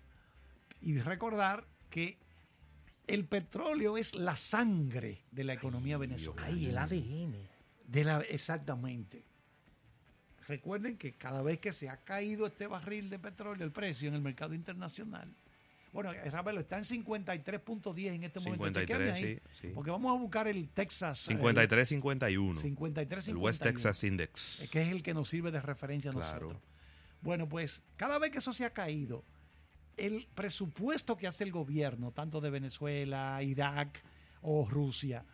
Y 0.81 0.97
recordar 0.97 1.67
que 1.91 2.17
el 3.07 3.27
petróleo 3.27 3.99
es 3.99 4.15
la 4.15 4.35
sangre 4.35 5.25
de 5.31 5.45
la 5.45 5.53
economía 5.53 5.99
venezolana. 5.99 6.47
Ay, 6.47 6.67
el 6.67 6.79
ADN. 6.79 7.35
De 7.87 8.03
la, 8.03 8.23
exactamente. 8.23 9.34
Recuerden 10.47 10.97
que 10.97 11.13
cada 11.13 11.43
vez 11.43 11.59
que 11.59 11.73
se 11.73 11.89
ha 11.89 11.97
caído 11.99 12.47
este 12.47 12.67
barril 12.67 13.09
de 13.11 13.19
petróleo, 13.19 13.65
el 13.65 13.73
precio 13.73 14.09
en 14.09 14.15
el 14.15 14.23
mercado 14.23 14.55
internacional, 14.55 15.35
bueno, 15.95 16.13
Ravelo 16.13 16.59
está 16.59 16.77
en 16.77 16.83
53.10 16.83 18.15
en 18.15 18.25
este 18.25 18.41
momento. 18.41 18.65
53, 18.65 19.13
ahí, 19.13 19.41
sí, 19.61 19.69
Porque 19.73 19.93
vamos 19.93 20.13
a 20.13 20.21
buscar 20.21 20.49
el 20.49 20.69
Texas. 20.71 21.31
53.51. 21.31 22.55
53.51. 22.77 23.29
El 23.29 23.37
West 23.37 23.63
Texas 23.63 24.03
Index. 24.03 24.69
Que 24.73 24.83
es 24.83 24.89
el 24.89 25.05
que 25.05 25.15
nos 25.15 25.29
sirve 25.29 25.53
de 25.53 25.63
referencia 25.63 26.11
a 26.11 26.15
nosotros. 26.15 26.57
Bueno, 27.21 27.49
pues 27.49 27.85
cada 27.97 28.19
vez 28.19 28.33
que 28.33 28.39
eso 28.39 28.53
se 28.53 28.65
ha 28.65 28.71
caído, 28.71 29.25
el 29.97 30.27
presupuesto 30.35 31.17
que 31.17 31.29
hace 31.29 31.45
el 31.45 31.53
gobierno, 31.53 32.11
tanto 32.11 32.41
de 32.41 32.51
Venezuela, 32.51 33.41
Irak 33.41 34.03
o 34.43 34.69
Rusia, 34.69 35.25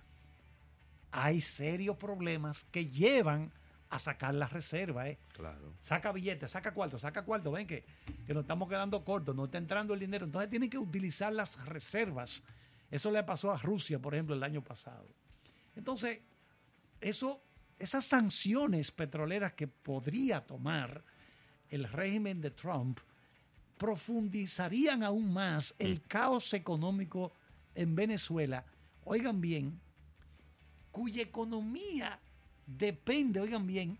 hay 1.11 1.40
serios 1.40 1.96
problemas 1.96 2.64
que 2.70 2.85
llevan 2.85 3.51
a 3.90 3.98
sacar 3.98 4.35
las 4.35 4.53
reservas. 4.53 5.09
¿eh? 5.09 5.18
Claro. 5.33 5.74
Saca 5.81 6.12
billetes, 6.12 6.50
saca 6.50 6.72
cuarto, 6.72 6.98
saca 6.98 7.24
cuarto. 7.24 7.50
Ven 7.53 7.66
que, 7.66 7.85
que 8.26 8.33
nos 8.33 8.44
estamos 8.44 8.68
quedando 8.68 9.05
cortos, 9.05 9.35
no 9.35 9.46
está 9.46 9.59
entrando 9.59 9.92
el 9.94 10.00
dinero. 10.00 10.24
Entonces 10.24 10.48
tienen 10.48 10.70
que 10.70 10.79
utilizar 10.79 11.33
las 11.33 11.62
reservas. 11.66 12.44
Eso 12.90 13.11
le 13.11 13.22
pasó 13.24 13.53
a 13.53 13.59
Rusia, 13.59 13.98
por 13.98 14.14
ejemplo, 14.14 14.35
el 14.35 14.42
año 14.42 14.62
pasado. 14.62 15.07
Entonces, 15.74 16.20
eso, 17.00 17.42
esas 17.79 18.05
sanciones 18.05 18.90
petroleras 18.92 19.55
que 19.55 19.66
podría 19.66 20.40
tomar 20.46 21.03
el 21.68 21.85
régimen 21.85 22.40
de 22.40 22.50
Trump 22.53 23.00
profundizarían 23.76 25.03
aún 25.03 25.33
más 25.33 25.74
el 25.79 25.96
mm. 25.96 26.03
caos 26.07 26.55
económico 26.55 27.33
en 27.74 27.94
Venezuela. 27.96 28.64
Oigan 29.05 29.40
bien, 29.40 29.81
cuya 30.92 31.22
economía 31.22 32.20
depende, 32.76 33.40
oigan 33.40 33.66
bien, 33.66 33.98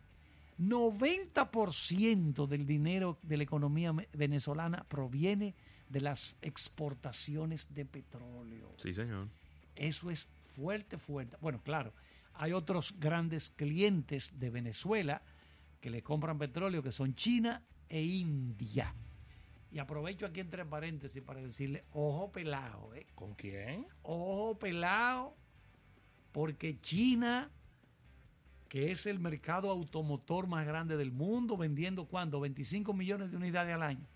90% 0.59 2.47
del 2.47 2.67
dinero 2.67 3.19
de 3.23 3.39
la 3.39 3.43
economía 3.43 3.95
venezolana 4.13 4.85
proviene 4.85 5.55
de 5.89 6.01
las 6.01 6.37
exportaciones 6.43 7.73
de 7.75 7.85
petróleo. 7.85 8.75
Sí, 8.77 8.93
señor. 8.93 9.29
Eso 9.75 10.11
es 10.11 10.29
fuerte, 10.55 10.99
fuerte. 10.99 11.37
Bueno, 11.41 11.61
claro, 11.63 11.93
hay 12.35 12.53
otros 12.53 12.95
grandes 12.99 13.51
clientes 13.51 14.39
de 14.39 14.51
Venezuela 14.51 15.23
que 15.81 15.91
le 15.91 16.03
compran 16.03 16.39
petróleo, 16.39 16.83
que 16.83 16.93
son 16.93 17.15
China 17.15 17.63
e 17.89 18.03
India. 18.03 18.95
Y 19.73 19.79
aprovecho 19.79 20.27
aquí 20.27 20.41
entre 20.41 20.65
paréntesis 20.65 21.23
para 21.23 21.41
decirle, 21.41 21.85
ojo 21.93 22.31
pelado, 22.33 22.95
¿eh? 22.95 23.07
¿Con 23.15 23.35
quién? 23.35 23.87
Ojo 24.03 24.59
pelado, 24.59 25.37
porque 26.33 26.79
China 26.81 27.51
que 28.71 28.93
es 28.93 29.05
el 29.07 29.19
mercado 29.19 29.69
automotor 29.69 30.47
más 30.47 30.65
grande 30.65 30.97
del 30.97 31.11
mundo, 31.11 31.57
vendiendo 31.57 32.05
cuánto, 32.07 32.39
25 32.39 32.95
millones 32.95 33.33
de 33.33 33.37
unidades 33.37 33.75
al 33.75 33.83
año, 33.83 34.07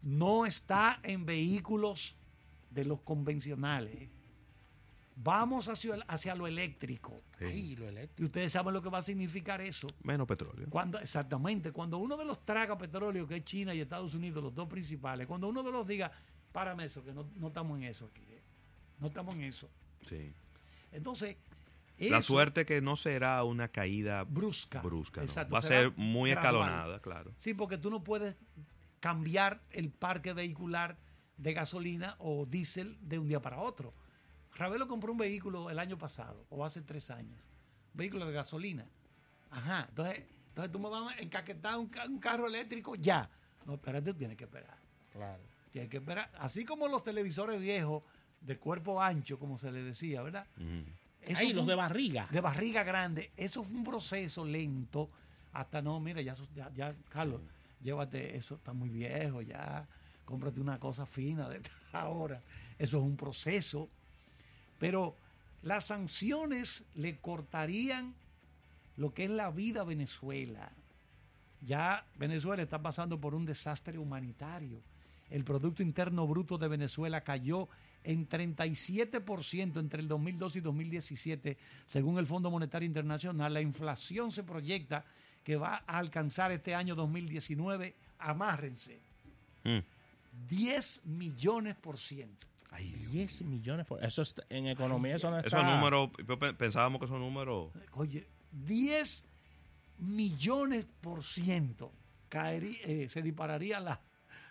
no 0.00 0.46
está 0.46 1.00
en 1.02 1.26
vehículos 1.26 2.14
de 2.70 2.84
los 2.84 3.00
convencionales. 3.00 4.08
Vamos 5.16 5.68
hacia, 5.68 5.96
hacia 6.06 6.36
lo 6.36 6.46
eléctrico. 6.46 7.22
lo 7.40 7.88
eléctrico. 7.88 8.22
Y 8.22 8.24
ustedes 8.26 8.52
saben 8.52 8.72
lo 8.72 8.80
que 8.80 8.88
va 8.88 8.98
a 8.98 9.02
significar 9.02 9.60
eso. 9.60 9.88
Menos 10.04 10.28
petróleo. 10.28 10.68
Cuando, 10.70 11.00
exactamente. 11.00 11.72
Cuando 11.72 11.98
uno 11.98 12.16
de 12.16 12.24
los 12.24 12.44
traga 12.44 12.78
petróleo, 12.78 13.26
que 13.26 13.38
es 13.38 13.44
China 13.44 13.74
y 13.74 13.80
Estados 13.80 14.14
Unidos, 14.14 14.44
los 14.44 14.54
dos 14.54 14.68
principales, 14.68 15.26
cuando 15.26 15.48
uno 15.48 15.64
de 15.64 15.72
los 15.72 15.84
diga, 15.84 16.12
párame 16.52 16.84
eso, 16.84 17.02
que 17.02 17.12
no, 17.12 17.28
no 17.34 17.48
estamos 17.48 17.76
en 17.76 17.82
eso 17.82 18.06
aquí. 18.06 18.22
¿eh? 18.30 18.42
No 19.00 19.08
estamos 19.08 19.34
en 19.34 19.42
eso. 19.42 19.68
Sí. 20.06 20.32
Entonces, 20.92 21.36
la 21.98 22.22
suerte 22.22 22.64
que 22.64 22.80
no 22.80 22.96
será 22.96 23.42
una 23.44 23.68
caída 23.68 24.24
brusca. 24.24 24.80
brusca 24.80 25.22
Va 25.52 25.58
a 25.58 25.62
ser 25.62 25.92
muy 25.96 26.30
escalonada, 26.30 27.00
claro. 27.00 27.32
Sí, 27.36 27.54
porque 27.54 27.78
tú 27.78 27.90
no 27.90 28.04
puedes 28.04 28.36
cambiar 29.00 29.60
el 29.70 29.90
parque 29.90 30.32
vehicular 30.32 30.98
de 31.36 31.52
gasolina 31.52 32.16
o 32.18 32.46
diésel 32.46 32.96
de 33.00 33.18
un 33.18 33.28
día 33.28 33.40
para 33.40 33.58
otro. 33.58 33.94
Ravelo 34.54 34.88
compró 34.88 35.12
un 35.12 35.18
vehículo 35.18 35.70
el 35.70 35.78
año 35.78 35.96
pasado 35.98 36.46
o 36.50 36.64
hace 36.64 36.82
tres 36.82 37.10
años. 37.10 37.40
Vehículo 37.94 38.26
de 38.26 38.32
gasolina. 38.32 38.86
Ajá. 39.50 39.86
Entonces, 39.88 40.24
entonces 40.48 40.72
tú 40.72 40.78
me 40.78 40.88
vas 40.88 41.16
a 41.16 41.20
encaquetar 41.20 41.78
un, 41.78 41.88
carro 42.18 42.46
eléctrico 42.46 42.94
ya. 42.96 43.30
No, 43.64 43.74
espérate, 43.74 44.14
tienes 44.14 44.36
que 44.36 44.44
esperar. 44.44 44.78
Claro. 45.12 45.42
Tienes 45.70 45.90
que 45.90 45.98
esperar. 45.98 46.30
Así 46.38 46.64
como 46.64 46.88
los 46.88 47.04
televisores 47.04 47.60
viejos 47.60 48.02
de 48.40 48.58
cuerpo 48.58 49.00
ancho, 49.00 49.38
como 49.38 49.58
se 49.58 49.70
le 49.70 49.82
decía, 49.82 50.22
¿verdad? 50.22 50.46
Ahí, 51.34 51.52
los 51.52 51.66
de 51.66 51.74
barriga. 51.74 52.28
De 52.30 52.40
barriga 52.40 52.82
grande. 52.84 53.30
Eso 53.36 53.62
fue 53.62 53.76
un 53.76 53.84
proceso 53.84 54.44
lento. 54.44 55.08
Hasta 55.52 55.82
no, 55.82 56.00
mira, 56.00 56.20
ya, 56.20 56.34
ya, 56.74 56.94
Carlos, 57.08 57.40
llévate, 57.82 58.36
eso 58.36 58.54
está 58.54 58.72
muy 58.72 58.88
viejo, 58.88 59.42
ya. 59.42 59.86
Cómprate 60.24 60.60
una 60.60 60.78
cosa 60.78 61.06
fina 61.06 61.48
de 61.48 61.60
ahora. 61.92 62.40
Eso 62.78 62.98
es 62.98 63.02
un 63.02 63.16
proceso. 63.16 63.88
Pero 64.78 65.16
las 65.62 65.86
sanciones 65.86 66.84
le 66.94 67.16
cortarían 67.16 68.14
lo 68.96 69.12
que 69.12 69.24
es 69.24 69.30
la 69.30 69.50
vida 69.50 69.80
a 69.80 69.84
Venezuela. 69.84 70.70
Ya 71.60 72.04
Venezuela 72.16 72.62
está 72.62 72.80
pasando 72.80 73.20
por 73.20 73.34
un 73.34 73.44
desastre 73.44 73.98
humanitario. 73.98 74.80
El 75.30 75.44
Producto 75.44 75.82
Interno 75.82 76.26
Bruto 76.26 76.58
de 76.58 76.68
Venezuela 76.68 77.22
cayó 77.22 77.68
en 78.08 78.26
37% 78.26 79.78
entre 79.78 80.00
el 80.00 80.08
2002 80.08 80.56
y 80.56 80.60
2017, 80.60 81.58
según 81.84 82.18
el 82.18 82.26
Fondo 82.26 82.50
Monetario 82.50 82.86
Internacional. 82.86 83.52
La 83.52 83.60
inflación 83.60 84.32
se 84.32 84.44
proyecta 84.44 85.04
que 85.44 85.56
va 85.56 85.84
a 85.86 85.98
alcanzar 85.98 86.50
este 86.50 86.74
año 86.74 86.94
2019, 86.94 87.94
amárrense, 88.18 88.98
10 90.48 91.02
mm. 91.04 91.18
millones 91.18 91.76
por 91.76 91.98
ciento. 91.98 92.46
10 92.78 93.42
millones 93.42 93.86
por 93.86 94.02
eso 94.04 94.22
en 94.50 94.68
economía 94.68 95.16
eso 95.16 95.30
no 95.30 95.38
está. 95.38 95.48
Esos 95.48 95.64
números, 95.64 96.10
pensábamos 96.56 97.00
que 97.00 97.06
esos 97.06 97.18
números. 97.18 97.72
Oye, 97.92 98.26
10 98.52 99.26
millones 99.98 100.86
por 101.00 101.24
ciento 101.24 101.92
caería, 102.28 102.78
eh, 102.84 103.08
se 103.08 103.20
dispararía 103.20 103.80
la. 103.80 104.00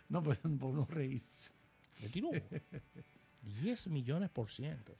No, 0.10 0.22
pues, 0.22 0.39
por 0.60 0.74
no 0.74 0.86
reírse. 0.86 1.52
10 3.62 3.88
millones 3.88 4.29
por 4.29 4.51
ciento. 4.51 4.93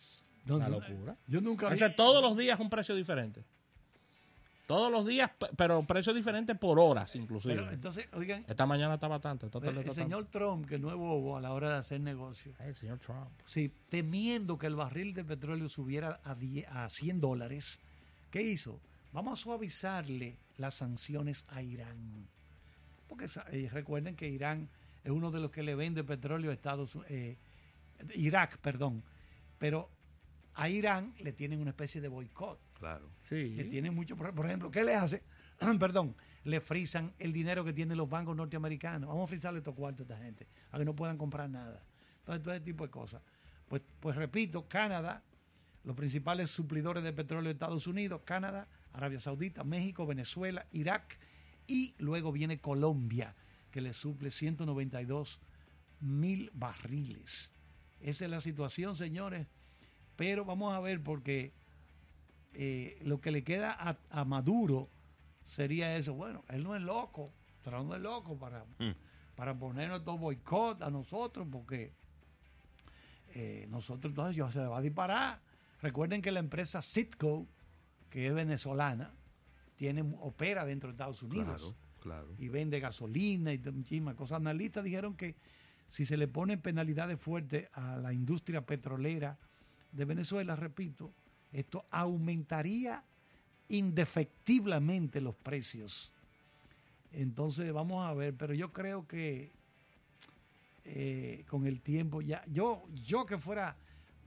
Una 0.50 0.70
locura. 0.70 1.18
Yo 1.28 1.42
nunca. 1.42 1.68
O 1.68 1.76
sea, 1.76 1.96
todos 1.96 2.22
los 2.22 2.38
días 2.38 2.60
un 2.60 2.70
precio 2.70 2.96
diferente. 2.96 3.44
Todos 4.68 4.92
los 4.92 5.06
días, 5.06 5.32
pero 5.56 5.82
precio 5.84 6.14
diferente 6.14 6.54
por 6.54 6.78
horas, 6.78 7.16
inclusive. 7.16 7.56
Pero 7.56 7.72
entonces, 7.72 8.06
oigan. 8.12 8.44
Esta 8.50 8.66
mañana 8.66 8.96
estaba 8.96 9.20
tanto. 9.20 9.50
el, 9.62 9.92
señor 9.92 10.26
Trump, 10.26 10.68
que 10.68 10.78
no 10.78 10.90
es 10.90 10.96
bobo 10.96 11.38
a 11.38 11.42
la 11.42 11.54
hora 11.54 11.70
de 11.70 11.76
hacer 11.78 12.02
negocios. 12.02 12.54
el 12.60 12.76
señor 12.76 13.00
Trump. 13.00 13.30
Sí, 13.46 13.72
temiendo 13.90 14.58
que 14.58 14.68
el 14.68 14.76
barril 14.76 15.14
de 15.14 15.24
petróleo 15.24 15.70
subiera 15.70 16.20
a, 16.26 16.36
a 16.84 16.90
100 16.90 17.22
dólares, 17.22 17.80
¿qué 18.30 18.42
hizo? 18.42 18.82
Vamos 19.14 19.40
a 19.40 19.42
suavizarle 19.42 20.38
las 20.58 20.74
sanciones 20.74 21.46
a 21.48 21.62
Irán. 21.62 22.28
Porque 23.08 23.28
eh, 23.52 23.70
recuerden 23.72 24.18
que 24.18 24.28
Irán 24.28 24.68
es 25.06 25.12
uno 25.12 25.32
de 25.32 25.40
los 25.40 25.50
que 25.50 25.64
le 25.64 25.76
vende 25.76 26.04
petróleo 26.04 26.52
a 26.52 26.54
Estados 26.54 26.94
Unidos. 26.94 27.12
Eh, 27.12 27.38
Irak, 28.16 28.58
perdón, 28.60 29.04
pero 29.58 29.90
a 30.54 30.70
Irán 30.70 31.14
le 31.20 31.34
tienen 31.34 31.62
una 31.62 31.70
especie 31.72 32.02
de 32.02 32.08
boicot. 32.08 32.60
Claro. 32.74 33.10
Sí. 33.30 33.56
Le 33.56 33.66
tienen 33.66 33.94
mucho, 33.94 34.16
por 34.16 34.46
ejemplo, 34.46 34.72
¿qué 34.72 34.84
le 34.84 34.96
hace? 34.96 35.24
perdón, 35.80 36.16
le 36.44 36.62
frisan 36.62 37.14
el 37.20 37.34
dinero 37.34 37.64
que 37.64 37.74
tienen 37.74 37.98
los 37.98 38.10
bancos 38.10 38.36
norteamericanos. 38.36 39.08
Vamos 39.08 39.26
a 39.26 39.28
frisarle 39.28 39.60
estos 39.60 39.76
cuartos 39.76 40.02
a 40.02 40.14
esta 40.14 40.24
gente, 40.24 40.48
a 40.72 40.78
que 40.78 40.86
no 40.86 40.96
puedan 40.96 41.18
comprar 41.18 41.50
nada. 41.50 41.84
Entonces, 42.20 42.44
todo 42.44 42.54
ese 42.54 42.64
tipo 42.64 42.86
de 42.86 42.90
cosas. 42.90 43.22
Pues, 43.68 43.82
pues 44.00 44.16
repito, 44.16 44.68
Canadá, 44.68 45.24
los 45.84 45.96
principales 45.96 46.50
suplidores 46.50 47.04
de 47.04 47.14
petróleo 47.14 47.46
de 47.50 47.54
Estados 47.54 47.86
Unidos, 47.88 48.22
Canadá, 48.26 48.68
Arabia 48.94 49.20
Saudita, 49.20 49.64
México, 49.64 50.06
Venezuela, 50.06 50.66
Irak 50.72 51.20
y 51.68 51.96
luego 52.00 52.32
viene 52.32 52.60
Colombia, 52.60 53.36
que 53.72 53.82
le 53.82 53.94
suple 53.94 54.32
192 54.32 55.40
mil 56.00 56.50
barriles 56.54 57.54
esa 58.02 58.26
es 58.26 58.32
la 58.32 58.42
situación, 58.42 58.96
señores. 58.96 59.48
Pero 60.16 60.46
vamos 60.46 60.74
a 60.74 60.80
ver 60.80 61.02
porque 61.02 61.54
eh, 62.54 63.00
lo 63.04 63.22
que 63.22 63.32
le 63.32 63.44
queda 63.44 63.98
a, 64.10 64.26
Maduro 64.26 64.90
sería 65.44 65.96
eso. 65.96 66.14
Bueno, 66.14 66.44
él 66.50 66.64
no 66.64 66.76
es 66.76 66.82
loco, 66.82 67.34
pero 67.64 67.84
no 67.84 67.96
es 67.96 68.02
loco 68.02 68.38
para, 68.38 68.66
mm. 68.80 68.92
para 69.36 69.58
ponernos 69.58 70.04
todo 70.04 70.18
boicot 70.18 70.82
a 70.82 70.90
nosotros 70.90 71.48
porque 71.52 71.94
eh, 73.34 73.68
nosotros 73.70 74.12
entonces 74.12 74.36
yo 74.36 74.50
se 74.50 74.66
va 74.66 74.78
a 74.78 74.82
disparar. 74.82 75.40
Recuerden 75.82 76.22
que 76.22 76.32
la 76.32 76.40
empresa 76.40 76.82
Citco, 76.82 77.48
que 78.10 78.28
es 78.28 78.34
venezolana, 78.34 79.14
tiene, 79.76 80.02
opera 80.20 80.66
dentro 80.66 80.90
de 80.90 80.94
Estados 80.94 81.22
Unidos. 81.22 81.76
y 82.40 82.48
vende 82.50 82.80
gasolina 82.80 83.54
y 83.54 83.60
muchísimas 83.60 84.16
cosas. 84.16 84.38
Analistas 84.38 84.84
dijeron 84.84 85.16
que 85.16 85.36
si 85.88 86.06
se 86.06 86.18
le 86.18 86.28
ponen 86.28 86.62
penalidades 86.62 87.20
fuertes 87.20 87.70
a 87.74 87.98
la 87.98 88.14
industria 88.14 88.66
petrolera 88.66 89.38
de 89.92 90.06
Venezuela, 90.06 90.56
repito, 90.56 91.12
esto 91.52 91.86
aumentaría 91.92 93.04
indefectiblemente 93.70 95.22
los 95.22 95.36
precios. 95.36 96.12
Entonces 97.12 97.72
vamos 97.72 98.06
a 98.06 98.14
ver, 98.14 98.36
pero 98.36 98.54
yo 98.54 98.72
creo 98.72 99.08
que 99.08 99.52
eh, 100.86 101.46
con 101.50 101.66
el 101.68 101.82
tiempo 101.82 102.22
ya, 102.22 102.44
yo, 102.46 102.84
yo 103.04 103.26
que 103.26 103.38
fuera, 103.38 103.76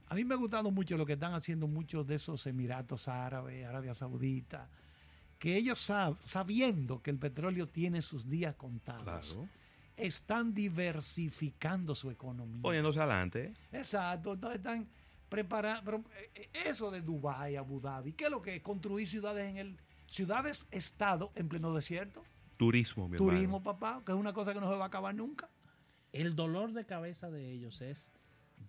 a 0.09 0.15
mí 0.15 0.23
me 0.23 0.33
ha 0.33 0.37
gustado 0.37 0.71
mucho 0.71 0.97
lo 0.97 1.05
que 1.05 1.13
están 1.13 1.33
haciendo 1.33 1.67
muchos 1.67 2.05
de 2.05 2.15
esos 2.15 2.45
Emiratos 2.47 3.07
Árabes, 3.07 3.65
Arabia 3.65 3.93
Saudita, 3.93 4.67
que 5.39 5.55
ellos 5.55 5.91
sabiendo 6.19 7.01
que 7.01 7.09
el 7.09 7.17
petróleo 7.17 7.67
tiene 7.67 8.01
sus 8.01 8.29
días 8.29 8.55
contados, 8.55 9.39
están 9.97 10.53
diversificando 10.53 11.95
su 11.95 12.09
economía. 12.11 12.61
Poniéndose 12.61 12.99
adelante. 12.99 13.53
Exacto, 13.71 14.33
entonces 14.33 14.59
están 14.59 14.87
preparando, 15.29 16.03
eh, 16.35 16.49
eso 16.65 16.91
de 16.91 17.01
Dubái, 17.01 17.55
Abu 17.55 17.79
Dhabi, 17.79 18.13
¿qué 18.13 18.25
es 18.25 18.31
lo 18.31 18.41
que 18.41 18.57
es? 18.57 18.61
Construir 18.61 19.07
ciudades 19.07 19.49
en 19.49 19.57
el, 19.57 19.77
ciudades, 20.07 20.67
estado 20.71 21.31
en 21.35 21.47
pleno 21.47 21.73
desierto. 21.73 22.23
Turismo, 22.57 23.07
mi 23.07 23.17
Turismo, 23.17 23.63
papá, 23.63 24.03
que 24.05 24.11
es 24.11 24.17
una 24.17 24.33
cosa 24.33 24.53
que 24.53 24.59
no 24.59 24.69
se 24.69 24.77
va 24.77 24.83
a 24.83 24.87
acabar 24.87 25.15
nunca. 25.15 25.49
El 26.11 26.35
dolor 26.35 26.73
de 26.73 26.85
cabeza 26.85 27.31
de 27.31 27.49
ellos 27.49 27.81
es 27.81 28.11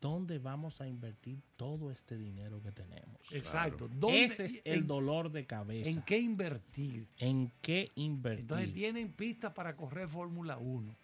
dónde 0.01 0.39
vamos 0.39 0.81
a 0.81 0.89
invertir 0.89 1.41
todo 1.57 1.91
este 1.91 2.17
dinero 2.17 2.63
que 2.63 2.73
tenemos. 2.73 3.21
Exacto. 3.31 3.91
Ese 4.09 4.47
es 4.47 4.63
el 4.65 4.87
dolor 4.87 5.31
de 5.31 5.47
cabeza. 5.47 5.91
¿En 5.91 6.03
qué 6.03 6.19
invertir? 6.19 7.07
¿En 7.19 7.53
qué 7.61 7.91
invertir? 7.97 8.43
Entonces 8.43 8.75
tienen 8.75 9.13
pistas 9.13 9.53
para 9.53 9.77
correr 9.77 10.09
Fórmula 10.09 10.59
1. 10.59 10.95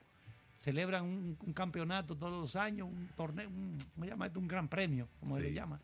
Celebran 0.59 1.05
un, 1.05 1.53
campeonato 1.55 2.17
todos 2.17 2.33
los 2.33 2.57
años, 2.57 2.89
un 2.89 3.09
torneo, 3.17 3.49
un, 3.49 3.79
me 3.97 4.09
llama 4.09 4.27
esto? 4.27 4.41
un 4.41 4.49
gran 4.49 4.69
premio, 4.69 5.09
como 5.21 5.37
se 5.37 5.43
le 5.43 5.53
llama. 5.53 5.81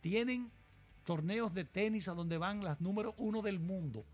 Tienen 0.00 0.48
torneos 1.04 1.52
de 1.52 1.64
tenis 1.64 2.06
a 2.06 2.14
donde 2.14 2.38
van 2.38 2.62
las 2.62 2.80
números 2.80 3.14
uno 3.18 3.42
del 3.42 3.58
mundo. 3.58 4.06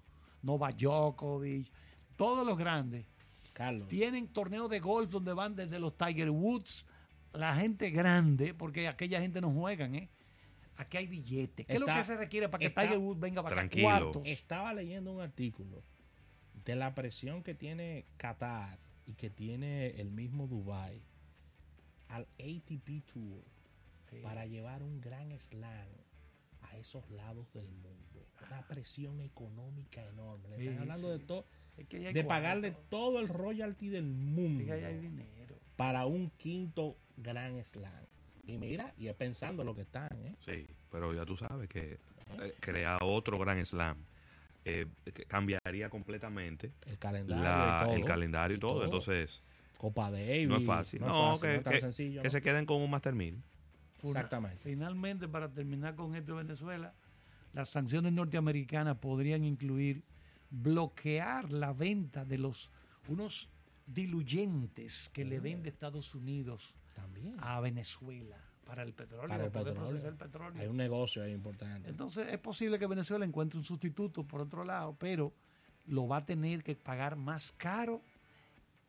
Nova 0.43 0.73
Djokovic, 0.73 1.71
todos 2.17 2.47
los 2.47 2.57
grandes. 2.57 3.05
Carlos. 3.53 3.89
Tienen 3.89 4.29
torneos 4.29 4.71
de 4.71 4.81
golf 4.81 5.11
donde 5.11 5.35
van 5.35 5.55
desde 5.55 5.79
los 5.79 5.95
Tiger 5.97 6.31
Woods, 6.31 6.87
la 7.35 7.55
gente 7.57 7.91
grande, 7.91 8.55
porque 8.55 8.89
aquella 8.89 9.21
gente 9.21 9.43
no 9.43 9.53
juegan, 9.53 9.95
¿eh? 9.95 10.09
Aquí 10.77 10.97
hay 10.97 11.07
billetes. 11.07 11.67
¿Qué 11.67 11.75
es 11.75 11.81
lo 11.81 11.87
que 11.87 12.05
se 12.05 12.17
requiere 12.17 12.49
para 12.49 12.61
que 12.61 12.71
Tiger 12.71 12.99
Woods 12.99 13.21
venga 13.21 13.43
para 13.43 13.63
acá? 13.63 13.81
Cuartos. 13.81 14.23
Estaba 14.25 14.73
leyendo 14.73 15.13
un 15.13 15.21
artículo 15.21 15.83
de 16.65 16.77
la 16.77 16.95
presión 16.95 17.43
que 17.43 17.55
tiene 17.55 18.07
Qatar 18.17 18.79
y 19.09 19.15
que 19.15 19.31
tiene 19.31 19.89
el 20.01 20.11
mismo 20.11 20.47
Dubai 20.47 21.03
al 22.09 22.29
ATP 22.39 23.05
Tour 23.11 23.43
para 24.23 24.45
llevar 24.45 24.83
un 24.83 25.01
gran 25.01 25.33
slam 25.41 25.89
a 26.61 26.77
esos 26.77 27.09
lados 27.11 27.51
del 27.55 27.69
mundo. 27.69 28.27
Una 28.47 28.63
presión 28.69 29.21
económica 29.21 30.05
enorme. 30.05 30.49
Le 30.51 30.65
están 30.65 30.83
hablando 30.83 31.09
de 31.09 31.19
todo 31.19 31.47
de 31.77 32.25
pagarle 32.25 32.73
todo 32.91 33.21
el 33.21 33.29
royalty 33.29 33.89
del 33.89 34.05
mundo 34.05 34.75
para 35.77 36.07
un 36.07 36.31
quinto 36.31 36.97
gran 37.17 37.65
slam. 37.65 38.05
Y 38.45 38.59
mira, 38.59 38.93
y 38.99 39.09
es 39.09 39.15
pensando 39.15 39.65
lo 39.65 39.75
que 39.75 39.83
están. 39.83 40.11
¿eh? 40.25 40.35
Sí, 40.41 40.67
pero 40.91 41.15
ya 41.15 41.25
tú 41.25 41.37
sabes 41.37 41.69
que 41.69 41.99
eh, 42.41 42.55
crear 42.61 42.99
otro 43.03 43.39
gran 43.39 43.65
slam 43.65 43.97
eh, 44.65 44.87
cambiaría 45.27 45.89
completamente 45.89 46.73
el 46.87 46.99
calendario, 46.99 47.45
y 47.45 47.85
todo, 47.85 47.97
el 47.97 48.05
calendario 48.05 48.57
y, 48.57 48.61
todo. 48.61 48.85
Entonces, 48.85 49.43
Copa 49.79 50.11
Davis. 50.11 50.49
No 50.49 50.57
es 50.57 50.67
fácil. 50.67 51.01
No, 51.01 51.39
que, 51.41 51.63
que, 51.63 52.31
se 52.31 52.43
queden 52.43 52.67
con 52.67 52.83
un 52.83 52.91
Master 52.91 53.15
1000. 53.15 53.43
Exactamente. 54.03 54.59
Finalmente, 54.59 55.29
para 55.29 55.49
terminar 55.49 55.95
con 55.95 56.15
esto 56.15 56.37
de 56.37 56.45
Venezuela, 56.45 56.95
las 57.53 57.69
sanciones 57.69 58.13
norteamericanas 58.13 58.99
podrían 58.99 59.45
incluir 59.45 60.03
bloquear 60.51 61.53
la 61.53 61.73
venta 61.73 62.25
de 62.25 62.39
los 62.39 62.71
unos 63.09 63.49
diluyentes 63.87 65.09
que 65.09 65.25
le 65.25 65.41
vende 65.41 65.69
Estados 65.69 66.15
Unidos 66.15 66.75
También. 66.95 67.37
a 67.39 67.61
Venezuela 67.61 68.37
para 68.69 68.83
el 68.83 68.93
petróleo, 68.93 69.29
para, 69.29 69.51
poder 69.51 69.73
procesar 69.73 70.11
el 70.11 70.17
petróleo. 70.17 70.61
Hay 70.61 70.69
un 70.69 70.77
negocio 70.77 71.23
ahí 71.23 71.33
importante. 71.33 71.89
Entonces 71.89 72.27
es 72.31 72.39
posible 72.39 72.79
que 72.79 72.87
Venezuela 72.87 73.25
encuentre 73.25 73.59
un 73.59 73.65
sustituto 73.65 74.25
por 74.25 74.43
otro 74.43 74.63
lado, 74.63 74.95
pero 74.99 75.33
lo 75.87 76.07
va 76.07 76.19
a 76.19 76.27
tener 76.27 76.63
que 76.63 76.77
pagar 76.77 77.17
más 77.17 77.51
caro 77.51 78.03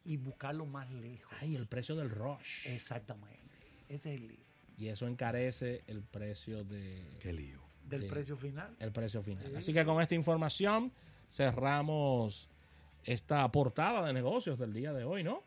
y 0.03 0.17
buscarlo 0.17 0.65
más 0.65 0.91
lejos. 0.91 1.33
Ay, 1.39 1.55
el 1.55 1.65
precio 1.65 1.95
del 1.95 2.09
rush. 2.09 2.65
Exactamente. 2.65 3.39
Ese 3.87 4.13
es 4.13 4.19
el 4.19 4.27
lío. 4.27 4.45
Y 4.77 4.89
eso 4.89 5.07
encarece 5.07 5.81
el 5.87 6.01
precio 6.01 6.65
de... 6.65 7.01
¿Qué 7.21 7.31
lío? 7.31 7.61
Del 7.87 8.05
precio 8.07 8.35
final. 8.35 8.75
El 8.79 8.91
precio 8.91 9.23
final. 9.23 9.55
Así 9.55 9.71
que 9.71 9.85
con 9.85 10.01
esta 10.01 10.13
información 10.13 10.91
cerramos 11.31 12.49
esta 13.05 13.49
portada 13.49 14.05
de 14.05 14.11
negocios 14.11 14.59
del 14.59 14.73
día 14.73 14.91
de 14.91 15.05
hoy, 15.05 15.23
¿no? 15.23 15.41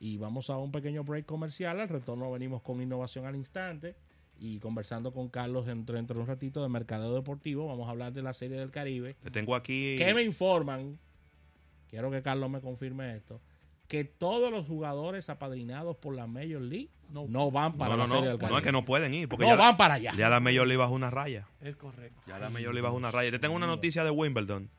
Y 0.00 0.16
vamos 0.16 0.48
a 0.50 0.56
un 0.56 0.72
pequeño 0.72 1.04
break 1.04 1.26
comercial. 1.26 1.78
Al 1.78 1.88
retorno 1.88 2.32
venimos 2.32 2.62
con 2.62 2.82
innovación 2.82 3.26
al 3.26 3.36
instante 3.36 3.94
y 4.38 4.58
conversando 4.58 5.12
con 5.12 5.28
Carlos 5.28 5.66
dentro, 5.66 5.94
de 5.94 6.18
un 6.18 6.26
ratito 6.26 6.62
de 6.62 6.70
mercadeo 6.70 7.14
deportivo. 7.14 7.66
Vamos 7.66 7.86
a 7.86 7.90
hablar 7.90 8.14
de 8.14 8.22
la 8.22 8.32
Serie 8.32 8.56
del 8.56 8.70
Caribe. 8.70 9.14
tengo 9.30 9.54
aquí. 9.54 9.96
Que 9.98 10.14
me 10.14 10.22
informan, 10.22 10.98
quiero 11.88 12.10
que 12.10 12.22
Carlos 12.22 12.48
me 12.50 12.62
confirme 12.62 13.14
esto, 13.14 13.42
que 13.86 14.04
todos 14.04 14.50
los 14.50 14.66
jugadores 14.66 15.28
apadrinados 15.28 15.96
por 15.98 16.14
la 16.14 16.26
Major 16.26 16.62
League 16.62 16.88
no, 17.10 17.50
van 17.50 17.76
para 17.76 17.96
la 17.96 18.08
Serie 18.08 18.28
del 18.28 18.38
Caribe. 18.38 18.52
No 18.52 18.58
es 18.58 18.64
que 18.64 18.72
no 18.72 18.84
pueden 18.86 19.12
ir, 19.12 19.28
porque 19.28 19.46
no 19.46 19.56
van 19.58 19.76
para 19.76 19.94
allá. 19.94 20.14
Ya 20.16 20.30
la 20.30 20.40
Major 20.40 20.66
League 20.66 20.78
bajó 20.78 20.94
una 20.94 21.10
raya. 21.10 21.46
Es 21.60 21.76
correcto. 21.76 22.22
Ya 22.26 22.38
la 22.38 22.48
Major 22.48 22.72
League 22.72 22.80
bajó 22.80 22.96
una 22.96 23.10
raya. 23.10 23.30
Te 23.30 23.38
tengo 23.38 23.54
una 23.54 23.66
noticia 23.66 24.02
de 24.02 24.10
Wimbledon 24.10 24.70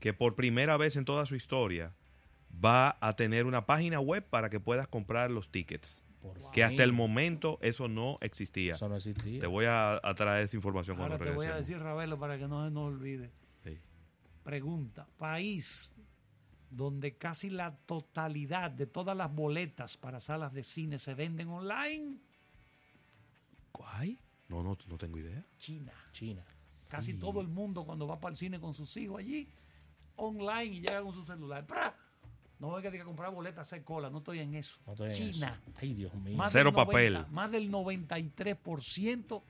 que 0.00 0.14
por 0.14 0.34
primera 0.34 0.78
vez 0.78 0.96
en 0.96 1.04
toda 1.04 1.26
su 1.26 1.34
historia 1.36 1.92
va 2.64 2.96
a 3.00 3.14
tener 3.16 3.46
una 3.46 3.66
página 3.66 4.00
web 4.00 4.24
para 4.28 4.50
que 4.50 4.60
puedas 4.60 4.88
comprar 4.88 5.30
los 5.30 5.50
tickets. 5.50 6.02
que 6.52 6.64
hasta 6.64 6.82
el 6.82 6.92
momento 6.92 7.58
eso 7.62 7.88
no 7.88 8.18
existía. 8.20 8.74
Eso 8.74 8.88
no 8.88 8.96
existía. 8.96 9.40
Te 9.40 9.46
voy 9.46 9.66
a, 9.68 10.00
traer 10.16 10.44
esa 10.44 10.56
información 10.56 10.98
Ahora 10.98 11.16
cuando 11.16 11.32
te 11.32 11.36
voy 11.36 11.46
a 11.46 11.56
decir, 11.56 11.78
Ravelo, 11.78 12.18
para 12.18 12.38
que 12.38 12.48
no 12.48 12.64
se 12.64 12.70
nos 12.70 12.88
olvide. 12.88 13.30
Pregunta, 14.42 15.08
país 15.18 15.92
donde 16.70 17.16
casi 17.16 17.50
la 17.50 17.76
totalidad 17.76 18.70
de 18.70 18.86
todas 18.86 19.16
las 19.16 19.34
boletas 19.34 19.96
para 19.96 20.20
salas 20.20 20.52
de 20.52 20.62
cine 20.62 20.98
se 20.98 21.14
venden 21.14 21.48
online. 21.48 22.18
¿Cuál? 23.72 24.18
No, 24.48 24.62
no, 24.62 24.76
no 24.86 24.98
tengo 24.98 25.18
idea. 25.18 25.44
China. 25.58 25.92
China. 26.12 26.44
Casi 26.88 27.14
todo 27.14 27.40
el 27.40 27.48
mundo 27.48 27.84
cuando 27.84 28.06
va 28.06 28.20
para 28.20 28.32
el 28.32 28.36
cine 28.36 28.60
con 28.60 28.72
sus 28.72 28.96
hijos 28.96 29.18
allí 29.18 29.48
online 30.16 30.76
y 30.76 30.80
llega 30.80 31.02
con 31.02 31.12
su 31.12 31.24
celular. 31.24 31.66
No 32.58 32.68
voy 32.68 32.86
a 32.86 32.90
que 32.90 33.04
comprar 33.04 33.32
boletas, 33.32 33.66
hacer 33.66 33.84
cola, 33.84 34.08
no 34.08 34.18
estoy 34.18 34.38
en 34.38 34.54
eso. 34.54 34.78
China. 35.12 35.60
Ay, 35.76 35.92
Dios 35.92 36.14
mío. 36.14 36.38
Cero 36.50 36.72
papel. 36.72 37.26
Más 37.30 37.50
del 37.52 37.70
93% 37.70 39.42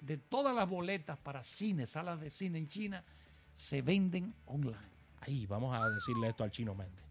de 0.00 0.16
todas 0.16 0.54
las 0.54 0.68
boletas 0.68 1.18
para 1.18 1.42
cine, 1.42 1.86
salas 1.86 2.20
de 2.20 2.30
cine 2.30 2.58
en 2.58 2.68
China, 2.68 3.04
se 3.52 3.82
venden 3.82 4.34
online. 4.46 4.76
Ahí, 5.20 5.46
vamos 5.46 5.76
a 5.76 5.88
decirle 5.88 6.28
esto 6.28 6.44
al 6.44 6.50
chino 6.50 6.74
Méndez. 6.74 7.04